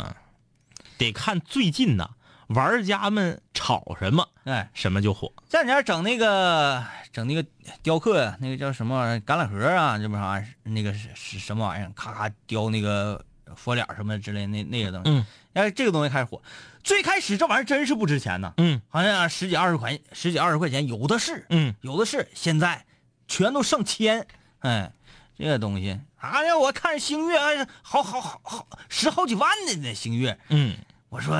[0.98, 2.12] 得看最近呐，
[2.48, 5.34] 玩家们炒什么，哎，什么就火。
[5.50, 7.44] 这两年整那个整那个
[7.82, 9.20] 雕刻呀，那个叫什么玩意儿？
[9.20, 10.42] 橄榄核啊，这不啥？
[10.64, 11.92] 那个是是什么玩意儿？
[11.96, 15.10] 咔咔雕那个佛脸什么之类那那个东西。
[15.10, 16.42] 嗯，哎，这个东西开始火。
[16.84, 18.82] 最开始这玩意儿真是不值钱呢，嗯。
[18.90, 22.28] 好像十几二十块十几二十块钱有的是，嗯，有的是。
[22.34, 22.86] 现在
[23.28, 24.28] 全都上千，
[24.60, 24.92] 哎，
[25.38, 30.38] 这个东西，啊呀，我看星月还是好好好好十好几万的呢，星月。
[30.50, 30.76] 嗯，
[31.10, 31.38] 我说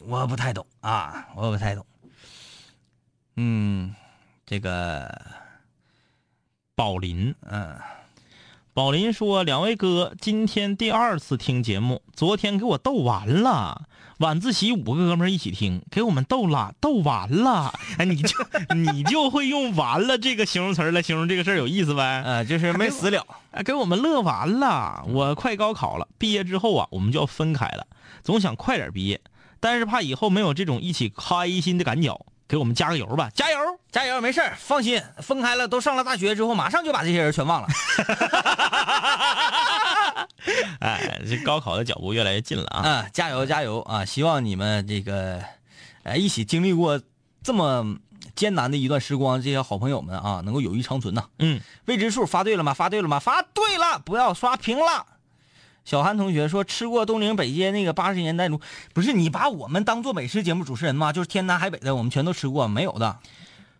[0.00, 1.86] 我不太懂啊，我不太懂。
[3.36, 3.94] 嗯，
[4.44, 5.08] 这个，
[6.74, 7.78] 宝林，嗯，
[8.72, 13.88] 宝林说：“两位哥，今天第二次听节目，昨天给我逗完了。
[14.18, 17.74] 晚自习五个哥们一起听，给我们逗了，逗完了。
[17.98, 18.28] 哎，你就
[18.76, 22.22] 你就会用‘完了’这个形容词来形容这个事儿，有意思呗？
[22.24, 23.26] 呃， 就是没死了。
[23.50, 25.04] 哎，给我们乐完了。
[25.08, 27.84] 我快高考了，毕业之后啊，我们就要分开了，
[28.22, 29.20] 总想快点毕业，
[29.58, 33.58] 但是怕以后没有这种一起开心的感觉，给我们加个油吧，加油！
[33.92, 37.68] 加油，没事儿放心，分开了，都上了大学之后，马上就把这些人全忘了。
[40.80, 42.80] 哎，这高考的脚步越来越近了啊！
[42.80, 44.04] 啊，加油加油啊！
[44.04, 45.40] 希望你们这个，
[46.02, 47.00] 呃，一起经历过
[47.40, 47.86] 这么
[48.34, 52.74] 艰难的一段时光，这些好朋友们啊，能够友谊长存呐、嗯，未知数发对了吗？
[52.74, 53.20] 发对了吗？
[53.20, 55.06] 发对了，不要刷屏了。
[55.84, 58.60] 小韩同学说吃过东陵北街那个八十年代卤，
[58.92, 61.12] 不是你把我们当做美食节目主持人吗？
[61.12, 63.18] 就是天南海北的，我们全都吃过，没有的。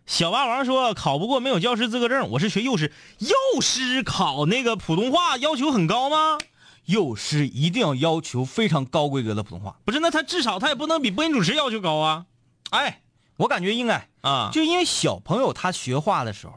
[0.07, 6.37] 小霸王说考不过没有教师资格证，我是学幼师，幼师考那个普通话要求很高吗？
[6.85, 9.77] 幼师一定要要求非常高规格的普通话。
[9.85, 12.25] 不是，那他至少他也不能比播音主持要求高啊！
[12.71, 13.01] 哎，
[13.37, 16.53] 我感觉应该，啊，就因为小朋友他学话的时候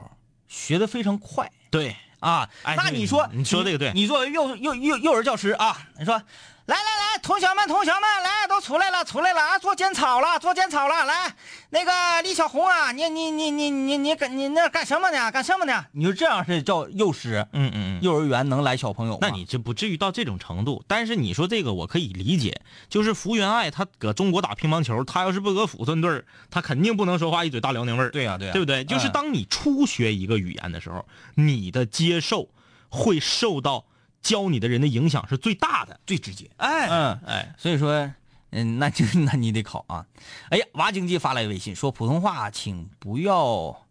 [0.48, 1.94] 学的非常快对，
[2.24, 2.48] 啊。
[2.62, 6.20] 哎那你说，你说这个对你作为幼幼幼幼儿教师啊，你说，
[6.66, 11.36] 来来来，同学们同学们，来都出来了出来了啊，做检操了做检操了，来，
[11.68, 11.92] 那个
[12.22, 15.30] 李小红啊，你你你你你你干你那干什么呢？
[15.30, 15.84] 干什么呢？
[15.92, 18.02] 你就这样是叫幼师，嗯嗯嗯。
[18.02, 19.18] 幼儿园能来小朋友？
[19.20, 22.58] 那你这不至于到这种程度，但是你说这个我可以理解，
[22.88, 28.82] 就是福原爱她搁中国打乒乓球，她要是不搁抚顺队儿，她肯定不能说话一嘴大辽宁味儿，对呀对呀对不对？
[28.84, 31.04] 就是嗯当你初学一个语言的时候，
[31.34, 32.48] 你的接受
[32.88, 33.84] 会受到
[34.24, 36.00] 教你的人的影响是最大的。
[36.04, 36.50] 最直接。
[36.56, 38.10] 哎嗯哎，所以说，
[38.50, 40.06] 嗯，那就 那你得考啊。
[40.48, 43.86] 哎呀，娃经济发来微信说，普通话请不要，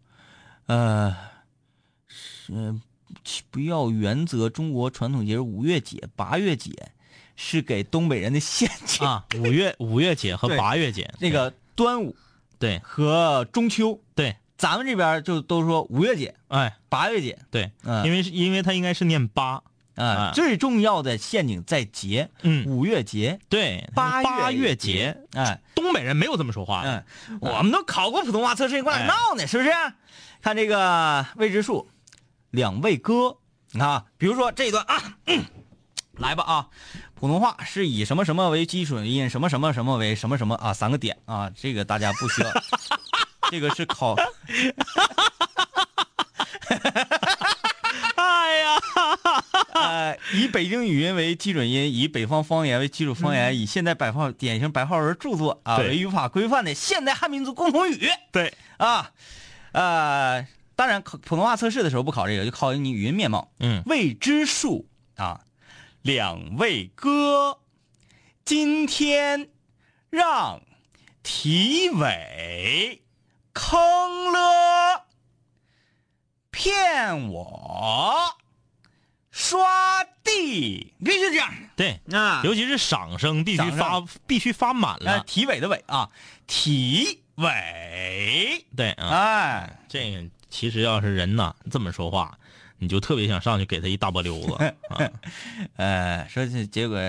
[0.65, 1.15] 呃，
[2.07, 2.75] 是
[3.23, 6.71] 请不要原则中国传统节日五月节、八月节
[7.35, 9.07] 是给东北人的陷阱。
[9.07, 12.15] 啊，五月 五月节和八月节，那个端午
[12.57, 17.37] 对和中秋，对，咱们这边就都说五月节、哎八月节。
[17.51, 19.61] 对，嗯因为是因为它应该是念八，
[19.95, 29.71] 啊啊，最重要的陷阱在节，嗯五月节，对，八八月月节，哎，东北人没有这么说话的，嗯，我们都考过普通话测试，你过来哎闹呢，是不是？
[30.41, 31.89] 看这个未知数，
[32.49, 33.37] 两位哥，
[33.71, 35.45] 你看啊，比如说这一段啊，嗯
[36.17, 36.67] 来吧啊，
[37.15, 42.51] 普通话是以什么什么为基础音，什么什么什么为什么什么啊，三个点啊，这个大家不需要，
[43.49, 44.15] 这个是考
[50.33, 58.09] 以北京语音为基准音，以北方方言为基础方言，以现代白话典型白话文著作啊为语法规范的现代汉民族共同语。
[58.31, 59.11] 对，啊，
[59.71, 63.51] 呃，当然考普通话测试的时候不考这个，就考你语音面貌。
[63.59, 65.41] 嗯，未知数啊，
[66.01, 67.59] 两位哥，
[68.45, 69.49] 今天
[70.09, 70.61] 让
[71.23, 73.01] 体委
[73.53, 73.79] 坑
[74.31, 75.05] 了，
[76.51, 78.37] 骗我
[79.33, 82.41] 刷地，必须这样对，啊！
[82.43, 85.23] 尤其是赏声必须发必须发满呃，了。
[85.23, 86.07] 体委的委啊，
[86.45, 92.37] 体委，对啊，哎，这个其实要是人呐这么说话，
[92.77, 95.11] 你就特别想上去给他一大波溜子啊。
[95.77, 96.99] 呃，说这结果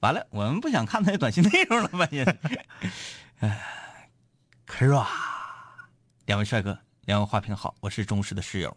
[0.00, 2.08] 完了，我们不想看他的短信内容了吧？
[2.10, 2.60] 也是，
[3.46, 4.10] 哎，
[4.66, 5.08] 可是啊，
[6.26, 8.76] 两位帅哥，两位花瓶好，我是忠实的室友，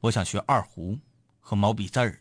[0.00, 0.98] 我想学二胡
[1.40, 2.20] 和毛笔字儿。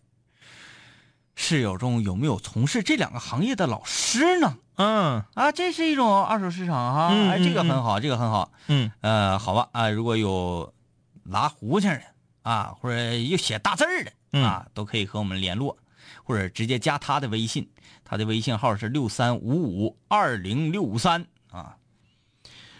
[1.36, 4.58] 室友中有没有从事这两个行业的老师呢？
[4.78, 8.52] 嗯啊，这是一种二手市场哈，嗯哎，这个嗯很好，这个很好。
[8.68, 10.74] 嗯呃，好吧啊，如果有
[11.24, 12.02] 拉胡琴的
[12.44, 15.78] 啊，或者又写大字儿的嗯啊，都可以和我们联络，
[16.24, 17.70] 或者直接加他的微信，
[18.04, 21.78] 他的微信号是六三五五二零六五三啊。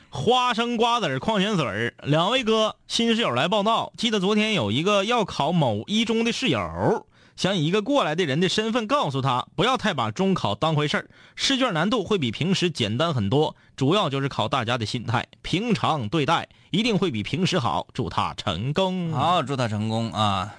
[0.10, 3.92] 花生瓜子儿矿泉水儿，两位哥，新室友来报道。
[3.98, 7.06] 记得昨天有一个要考某一中的室友，
[7.36, 17.88] 想以一个过来的人的身份告诉他，不要太把中考当回事儿，试卷难度会比平时简单很多，主要就是考大家的心态，平常对待一定会比平时好。
[17.94, 19.12] 祝他成功。
[19.12, 20.56] 好，祝他成功啊！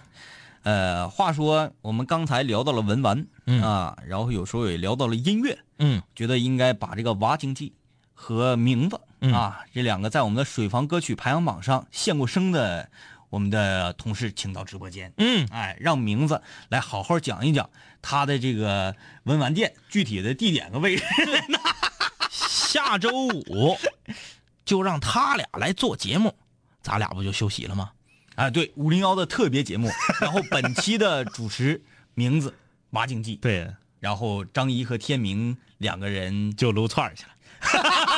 [0.62, 7.72] 呃，话说我们刚才聊到了文玩、嗯啊，然后有时候也聊到了音乐，嗯觉得应该把这个娃经济
[8.12, 12.91] 和名字、嗯啊这两个在我们的水房歌曲排行榜上现过声的
[13.31, 17.68] 我们的同事请到直播间，嗯，哎，让名字来好好讲一讲
[18.01, 21.05] 他的这个文玩店具体的地点和位置。
[22.31, 23.77] 下周五
[24.64, 26.35] 就让他俩来做节目，
[26.83, 27.91] 咱俩不就休息了吗？
[28.35, 31.83] 哎，对，五零幺的特别节目， 然后本期的主持
[32.14, 32.55] 名字
[32.91, 37.31] 娃经济，对，然后张怡和天明两个人就撸串去了。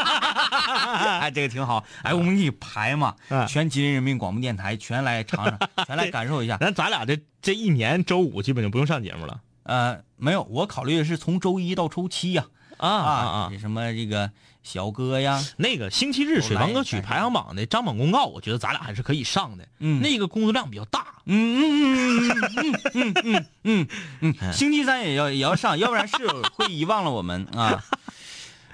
[1.20, 1.84] 哎，这个挺好。
[2.02, 6.56] 哎，我们可以排嘛，嗯全吉林人民广播电台全来尝尝， 全来感受一下。
[6.60, 12.46] 咱咱俩这这一年周五基本就不用上节目了呃，没有，我考虑的是从周一到周七呀。
[12.78, 14.30] 啊啊，什么这个
[14.62, 19.66] 小哥呀，那个星期日水房歌曲排行榜的张榜公告，我觉得咱俩还是可以上的。
[19.80, 21.06] 嗯那个工作量比较大。
[21.26, 23.88] 嗯嗯嗯嗯嗯嗯嗯
[24.20, 27.84] 嗯嗯，星期三也要也要上，要不然室友会遗忘了我们啊。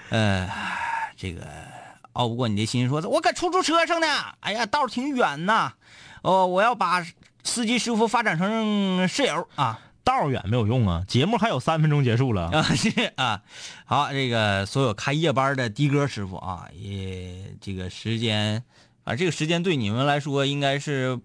[0.09, 0.47] 呃，
[1.25, 1.47] 这个
[2.13, 4.07] 熬不过你的心，说我搁出租车上呢，
[4.41, 5.73] 哎呀，道挺远呐，
[6.21, 7.03] 哦，我要把
[7.43, 9.79] 司机师傅发展成室友啊。
[10.03, 12.51] 道远没有用啊，节目还有三分钟结束了。
[12.51, 13.41] 啊，是啊，
[13.85, 18.63] 好，这个所有开夜班的的哥师傅啊，也这个时间，
[19.03, 21.19] 啊，这个时间对你们来说应该是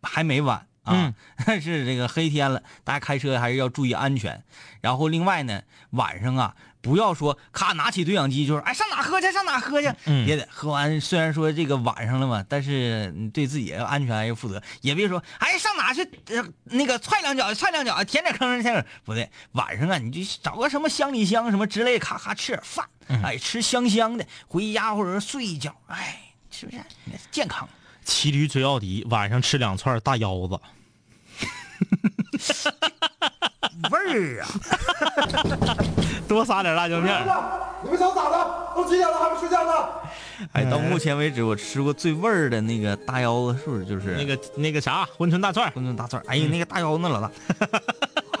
[0.00, 1.12] 还没晚啊，
[1.44, 4.44] 但 是这个黑天了，大家开车还是要注意安全。
[4.80, 11.00] 然后另外呢，晚上啊，不要说咔拿起对讲机就是哎上哪喝去上哪喝去，嗯也得喝完。
[11.00, 22.84] 虽然说这个晚上了嘛，但是你对自己的安全还是负责，也别说哎上哪去呃那个踹两脚踹两脚舔点坑舔点不对，晚上啊你就找个什么乡里乡什么之类，咔咔吃点饭，
[23.22, 26.20] 哎吃香香的，回家或者说睡一觉，哎
[26.50, 26.78] 是不是
[27.30, 27.68] 健康？
[28.04, 30.60] 骑驴追奥迪，晚上吃两串大腰子。
[33.90, 34.48] 味儿啊！
[36.28, 37.24] 多撒点辣椒面儿。
[37.82, 38.46] 你们想咋的？
[38.74, 39.72] 都几点了还不睡觉呢？
[40.52, 45.72] 哎，到目前为止我吃过最味儿的那个大腰子，是不是就是那个那个啥，馄饨大串儿。
[45.74, 46.24] 馄饨大串儿？
[46.28, 47.30] 哎呀，那个大腰子老大，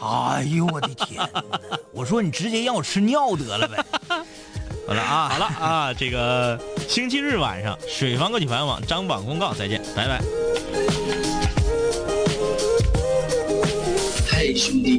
[0.34, 1.20] 哎呦我的天！
[1.92, 3.84] 我说你直接让我吃尿得了呗。
[4.86, 10.20] 好了啊，好了啊，这个星期日晚上水房歌曲排行榜张榜公告，再见，拜拜。
[14.28, 14.98] 嘿，兄弟，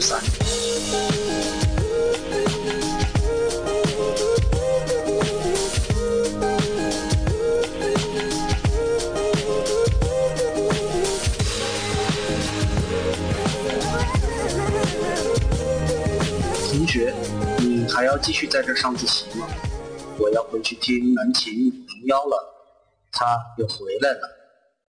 [0.01, 0.19] 三。
[16.71, 17.13] 同学，
[17.59, 19.47] 你还要继续在这上自习吗？
[20.17, 22.37] 我要回去听南琴五零幺了，
[23.11, 24.40] 他又回来了。